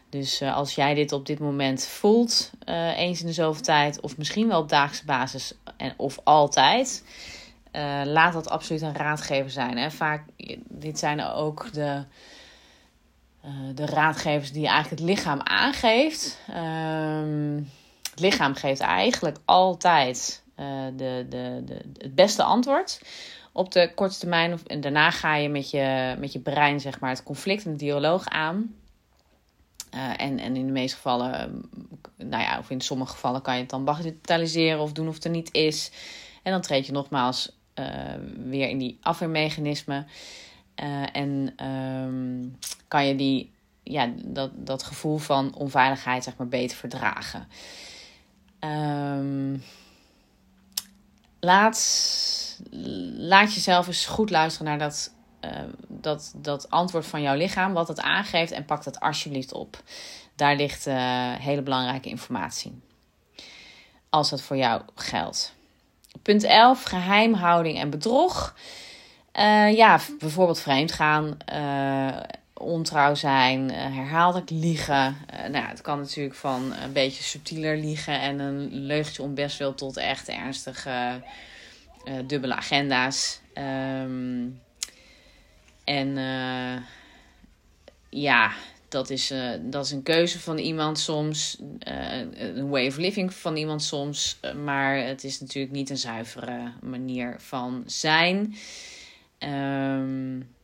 Dus 0.08 0.42
uh, 0.42 0.54
als 0.54 0.74
jij 0.74 0.94
dit 0.94 1.12
op 1.12 1.26
dit 1.26 1.38
moment 1.38 1.84
voelt, 1.84 2.50
uh, 2.68 2.98
eens 2.98 3.20
in 3.20 3.26
de 3.26 3.32
zoveel 3.32 3.62
tijd, 3.62 4.00
of 4.00 4.16
misschien 4.16 4.48
wel 4.48 4.60
op 4.60 4.68
dagelijkse 4.68 5.04
basis 5.04 5.52
en, 5.76 5.94
of 5.96 6.18
altijd, 6.24 7.04
uh, 7.72 8.00
laat 8.04 8.32
dat 8.32 8.48
absoluut 8.48 8.82
een 8.82 8.96
raadgever 8.96 9.50
zijn. 9.50 9.76
Hè. 9.76 9.90
Vaak, 9.90 10.24
dit 10.68 10.98
zijn 10.98 11.24
ook 11.24 11.72
de, 11.72 12.04
de 13.74 13.86
raadgevers 13.86 14.52
die 14.52 14.66
eigenlijk 14.66 15.00
het 15.00 15.10
lichaam 15.10 15.40
aangeeft. 15.40 16.38
Um, 16.50 17.70
het 18.10 18.20
lichaam 18.20 18.54
geeft 18.54 18.80
eigenlijk 18.80 19.38
altijd 19.44 20.42
de, 20.96 21.26
de, 21.28 21.62
de, 21.64 21.80
het 21.98 22.14
beste 22.14 22.42
antwoord 22.42 23.00
op 23.52 23.72
de 23.72 23.92
korte 23.94 24.18
termijn. 24.18 24.58
En 24.66 24.80
daarna 24.80 25.10
ga 25.10 25.34
je 25.34 25.48
met 25.48 25.70
je, 25.70 26.16
met 26.18 26.32
je 26.32 26.40
brein 26.40 26.80
zeg 26.80 27.00
maar, 27.00 27.10
het 27.10 27.22
conflict 27.22 27.64
en 27.64 27.70
de 27.70 27.76
dialoog 27.76 28.28
aan. 28.28 28.74
Uh, 29.94 30.20
en, 30.20 30.38
en 30.38 30.56
in 30.56 30.66
de 30.66 30.72
meeste 30.72 30.96
gevallen, 30.96 31.62
nou 32.16 32.42
ja, 32.42 32.58
of 32.58 32.70
in 32.70 32.80
sommige 32.80 33.12
gevallen 33.12 33.42
kan 33.42 33.54
je 33.54 33.60
het 33.60 33.70
dan 33.70 33.84
bagatelliseren 33.84 34.80
of 34.80 34.92
doen 34.92 35.08
of 35.08 35.14
het 35.14 35.24
er 35.24 35.30
niet 35.30 35.52
is. 35.52 35.90
En 36.42 36.52
dan 36.52 36.60
treed 36.60 36.86
je 36.86 36.92
nogmaals 36.92 37.58
uh, 37.74 37.86
weer 38.36 38.68
in 38.68 38.78
die 38.78 38.98
afweermechanismen. 39.00 40.06
Uh, 40.82 41.16
en 41.16 41.66
um, 41.66 42.58
kan 42.88 43.06
je 43.06 43.16
die, 43.16 43.52
ja, 43.82 44.12
dat, 44.24 44.50
dat 44.54 44.82
gevoel 44.82 45.16
van 45.16 45.54
onveiligheid 45.54 46.24
zeg 46.24 46.36
maar, 46.36 46.48
beter 46.48 46.76
verdragen. 46.76 47.48
Um, 48.60 49.62
laat, 51.40 51.78
laat 53.16 53.54
jezelf 53.54 53.86
eens 53.86 54.06
goed 54.06 54.30
luisteren 54.30 54.66
naar 54.66 54.78
dat, 54.78 55.14
uh, 55.40 55.50
dat, 55.88 56.32
dat 56.36 56.70
antwoord 56.70 57.06
van 57.06 57.22
jouw 57.22 57.36
lichaam, 57.36 57.72
wat 57.72 57.88
het 57.88 58.00
aangeeft, 58.00 58.52
en 58.52 58.64
pak 58.64 58.84
dat 58.84 59.00
alsjeblieft 59.00 59.52
op. 59.52 59.82
Daar 60.34 60.56
ligt 60.56 60.84
hele 61.38 61.62
belangrijke 61.62 62.08
informatie. 62.08 62.80
Als 64.10 64.30
dat 64.30 64.42
voor 64.42 64.56
jou 64.56 64.82
geldt. 64.94 65.54
Punt 66.22 66.42
11, 66.42 66.82
geheimhouding 66.82 67.78
en 67.78 67.90
bedrog. 67.90 68.54
Uh, 69.38 69.76
ja, 69.76 70.00
bijvoorbeeld 70.18 70.60
vreemd 70.60 70.92
gaan, 70.92 71.36
ontrouw 72.58 73.14
zijn, 73.14 73.60
uh, 73.60 73.76
herhaaldelijk 73.76 74.50
liegen. 74.50 75.16
nou, 75.50 75.66
het 75.66 75.80
kan 75.80 75.98
natuurlijk 75.98 76.34
van 76.34 76.72
een 76.82 76.92
beetje 76.92 77.22
subtieler 77.22 77.76
liegen 77.76 78.20
en 78.20 78.38
een 78.38 78.68
leugentje 78.72 79.22
om 79.22 79.34
best 79.34 79.58
wel 79.58 79.74
tot 79.74 79.96
echt 79.96 80.28
ernstige 80.28 81.22
dubbele 82.26 82.54
agenda's. 82.54 83.40
Um, 84.02 84.60
en 85.84 86.16
ja, 88.10 88.52
dat 88.88 89.10
is, 89.10 89.32
dat 89.60 89.84
is 89.84 89.90
een 89.90 90.02
keuze 90.02 90.40
van 90.40 90.58
iemand 90.58 90.98
soms, 90.98 91.58
een 91.78 92.68
way 92.68 92.86
of 92.86 92.96
living 92.96 93.34
van 93.34 93.56
iemand 93.56 93.82
soms, 93.82 94.40
maar 94.64 94.96
het 94.96 95.24
is 95.24 95.40
natuurlijk 95.40 95.74
niet 95.74 95.90
een 95.90 95.98
zuivere 95.98 96.72
manier 96.80 97.34
van 97.38 97.82
zijn. 97.86 98.56
Um, 99.38 100.55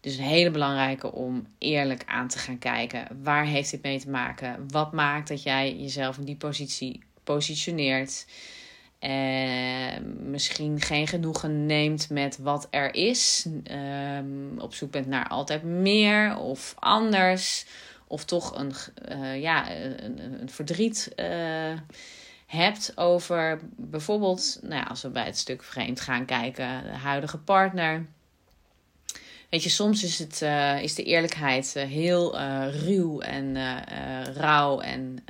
dus 0.00 0.16
een 0.16 0.24
hele 0.24 0.50
belangrijke 0.50 1.12
om 1.12 1.46
eerlijk 1.58 2.02
aan 2.06 2.28
te 2.28 2.38
gaan 2.38 2.58
kijken. 2.58 3.20
Waar 3.22 3.44
heeft 3.44 3.70
dit 3.70 3.82
mee 3.82 4.00
te 4.00 4.10
maken? 4.10 4.68
Wat 4.68 4.92
maakt 4.92 5.28
dat 5.28 5.42
jij 5.42 5.76
jezelf 5.76 6.18
in 6.18 6.24
die 6.24 6.36
positie 6.36 7.02
positioneert? 7.24 8.26
En 8.98 10.30
misschien 10.30 10.80
geen 10.80 11.06
genoegen 11.06 11.66
neemt 11.66 12.10
met 12.10 12.38
wat 12.38 12.66
er 12.70 12.94
is. 12.94 13.46
Um, 13.70 14.58
op 14.58 14.74
zoek 14.74 14.90
bent 14.90 15.06
naar 15.06 15.28
altijd 15.28 15.62
meer 15.62 16.36
of 16.36 16.74
anders. 16.78 17.66
Of 18.06 18.24
toch 18.24 18.58
een, 18.58 18.72
uh, 19.08 19.40
ja, 19.40 19.70
een, 19.70 20.48
verdriet 20.50 21.12
uh, 21.16 21.78
hebt 22.46 22.92
over 22.96 23.60
bijvoorbeeld, 23.76 24.58
nou 24.62 24.74
ja, 24.74 24.82
als 24.82 25.02
we 25.02 25.08
bij 25.08 25.24
het 25.24 25.38
stuk 25.38 25.62
vreemd 25.62 26.00
gaan 26.00 26.24
kijken, 26.24 26.82
de 26.82 26.88
huidige 26.88 27.38
partner. 27.38 28.06
Weet 29.50 29.62
je, 29.62 29.68
soms 29.68 30.04
is, 30.04 30.18
het, 30.18 30.40
uh, 30.42 30.82
is 30.82 30.94
de 30.94 31.02
eerlijkheid 31.02 31.72
heel 31.72 32.38
ruw 32.70 33.20
en 33.20 33.56
rauw 34.34 34.80
en 34.80 35.24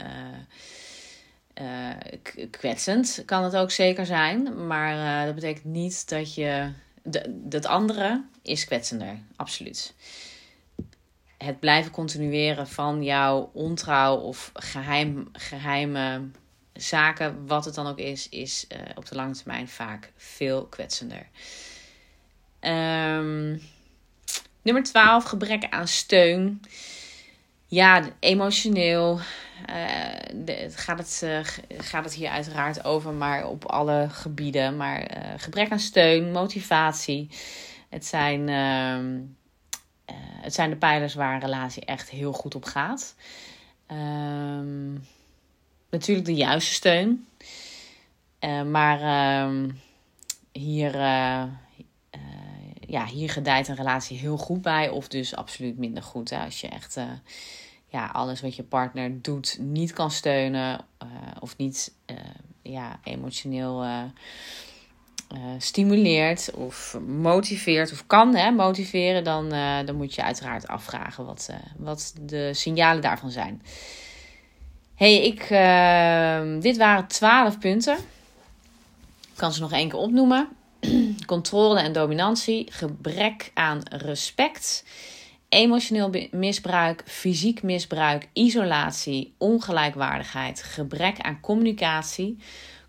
kwetsend 2.51 3.23
kan 3.27 3.45
het 3.45 3.57
ook 3.57 3.71
zeker 3.71 4.07
zijn. 4.07 4.67
Maar 4.67 5.27
dat 5.27 5.35
betekent 5.35 5.65
niet 5.65 6.09
dat 6.09 6.35
je. 6.35 6.73
De, 7.03 7.41
dat 7.45 7.67
andere 7.67 8.25
is 8.43 8.65
kwetsender, 8.65 9.19
absoluut. 9.37 9.95
Het 11.39 11.61
blijven 11.61 11.93
continueren 11.93 12.69
van 12.69 13.03
jouw 13.03 13.51
ontrouw 13.53 14.17
of 14.17 14.51
geheim, 14.55 15.29
geheime 15.33 16.29
zaken, 16.73 17.47
wat 17.47 17.65
het 17.65 17.75
dan 17.75 17.87
ook 17.87 17.99
is, 17.99 18.29
is 18.29 18.67
op 18.95 19.07
de 19.07 19.15
lange 19.15 19.35
termijn 19.35 19.69
vaak 19.69 20.13
veel 20.17 20.67
kwetsender. 20.67 21.27
Um, 22.61 23.61
nummer 24.63 24.83
12, 24.83 25.25
gebrek 25.25 25.67
aan 25.71 25.89
steun. 25.89 26.61
Ja, 27.67 28.03
emotioneel, 28.21 29.21
de, 30.35 30.71
gaat, 30.75 30.99
het, 30.99 31.21
uh, 31.25 31.39
gaat 31.79 32.05
het 32.05 32.15
hier 32.15 32.29
uiteraard 32.29 32.85
over, 32.85 33.13
maar 33.13 33.47
op 33.47 33.65
alle 33.65 34.07
gebieden. 34.11 34.77
Maar 34.77 35.17
uh, 35.17 35.33
gebrek 35.37 35.71
aan 35.71 35.79
steun, 35.79 36.33
motivatie. 36.33 37.29
Het 37.89 38.07
zijn, 38.07 38.49
ehm, 38.49 39.21
het 40.43 40.55
zijn 40.55 40.71
de 40.71 40.77
pijlers 40.77 41.15
waar 41.15 41.35
een 41.35 41.41
relatie 41.41 41.85
echt 41.85 42.11
heel 42.11 42.33
goed 42.33 42.55
op 42.55 42.65
gaat. 42.65 43.15
Um, 43.93 45.05
natuurlijk 45.91 46.27
de 46.27 46.35
juiste 46.35 46.73
steun. 46.73 47.27
maar 48.71 49.01
ehm, 49.01 49.71
hier, 50.53 50.95
ja, 52.91 53.07
hier 53.07 53.31
gedijt 53.31 53.69
een 53.69 53.75
relatie 53.75 54.19
heel 54.19 54.37
goed 54.37 54.63
bij, 54.63 54.89
of 54.89 55.09
dus 55.09 55.37
absoluut 55.37 55.79
minder 55.79 56.03
goed. 56.03 56.33
Als 56.33 56.61
je 56.61 56.69
echt 56.69 56.97
ja, 57.87 58.07
alles 58.07 58.41
wat 58.41 58.57
je 58.57 58.63
partner 58.63 59.23
doet 59.23 59.59
niet 59.61 59.93
kan 59.93 60.11
steunen 60.11 60.85
of 61.41 61.57
niet 61.57 61.93
ja, 62.63 63.01
emotioneel 63.05 63.85
stimuleert 65.59 66.51
of 66.55 66.99
motiveert 67.07 67.93
of 67.93 68.07
kan 68.07 68.35
hè, 68.35 68.51
motiveren, 68.51 69.25
dan, 69.25 69.49
dan 69.87 69.97
moet 69.97 70.15
je 70.15 70.23
uiteraard 70.23 70.69
afvragen 70.69 71.25
wat, 71.25 71.51
wat 71.77 72.15
de 72.21 72.55
signalen 72.55 73.03
daarvan 73.03 73.31
zijn. 73.31 73.63
hey, 74.95 75.25
ik, 75.25 75.39
dit 76.63 76.77
waren 76.77 77.07
12 77.07 77.59
punten. 77.59 77.97
Ik 79.31 79.37
kan 79.37 79.53
ze 79.53 79.61
nog 79.61 79.73
één 79.73 79.89
keer 79.89 79.99
opnoemen. 79.99 80.49
Controle 81.27 81.81
en 81.81 81.93
dominantie, 81.93 82.73
gebrek 82.73 83.51
aan 83.55 83.81
respect, 83.91 84.85
emotioneel 85.49 86.29
misbruik, 86.31 87.03
fysiek 87.07 87.63
misbruik, 87.63 88.29
isolatie, 88.33 89.35
ongelijkwaardigheid, 89.39 90.63
gebrek 90.63 91.21
aan 91.21 91.41
communicatie, 91.41 92.39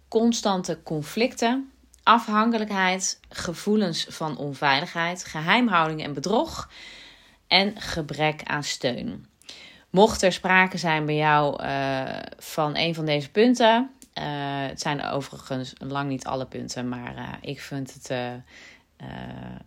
constante 0.08 0.80
conflicten, 0.84 1.72
afhankelijkheid, 2.04 3.20
gevoelens 3.30 4.06
van 4.10 4.38
onveiligheid, 4.38 5.26
geheimhouding 5.26 6.04
en 6.04 6.14
bedrog 6.14 6.70
en 7.48 7.82
gebrek 7.82 8.42
aan 8.44 8.64
steun. 8.64 9.26
Mocht 9.90 10.22
er 10.22 10.32
sprake 10.32 10.78
zijn 10.78 11.06
bij 11.06 11.16
jou 11.16 11.64
uh, 11.64 12.02
van 12.38 12.76
een 12.78 12.96
van 12.96 13.06
deze 13.06 13.30
punten, 13.30 13.92
uh, 14.14 14.24
het 14.68 14.82
zijn 14.82 15.04
overigens 15.04 15.74
lang 15.78 16.10
niet 16.10 16.26
alle 16.26 16.46
punten, 16.46 16.90
maar 16.90 17.16
uh, 17.16 17.30
ik 17.42 17.62
vind 17.62 17.94
het 17.94 18.10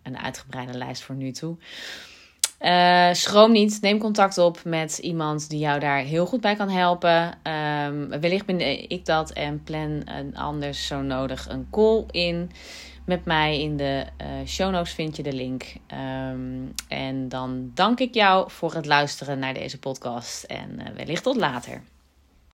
een 0.03 0.19
uitgebreide 0.19 0.79
lijst 0.79 1.03
voor 1.03 1.15
nu 1.15 1.31
toe. 1.31 1.57
Schroom 3.13 3.53
niet, 3.53 3.79
neem 3.81 3.99
contact 3.99 4.39
op 4.39 4.65
met 4.65 4.99
iemand 4.99 5.51
die 5.51 5.59
jou 5.59 5.81
daar 5.81 5.99
heel 5.99 6.27
goed 6.27 6.41
bij 6.41 6.57
kan 6.57 6.69
helpen. 6.69 7.39
Um, 7.87 8.09
wellicht 8.21 8.47
ben 8.47 8.91
ik 8.91 9.05
dat 9.05 9.31
en 9.31 9.63
plan 9.63 10.03
een 10.05 10.37
anders 10.37 10.87
zo 10.87 11.03
nodig 11.03 11.49
een 11.49 11.67
call 11.71 12.05
in. 12.11 12.51
Met 13.07 13.25
mij 13.25 13.61
in 13.61 13.77
de 13.77 14.07
show 14.47 14.71
notes 14.71 14.93
vind 14.93 15.17
je 15.17 15.23
de 15.23 15.33
link. 15.33 15.65
Um, 16.33 16.75
en 16.89 17.29
dan 17.29 17.71
dank 17.75 18.01
ik 18.01 18.15
jou 18.15 18.51
voor 18.51 18.75
het 18.75 18.87
luisteren 18.87 19.39
naar 19.39 19.55
deze 19.55 19.79
podcast 19.79 20.43
en 20.43 20.95
wellicht 20.97 21.23
tot 21.23 21.37
later. 21.37 21.83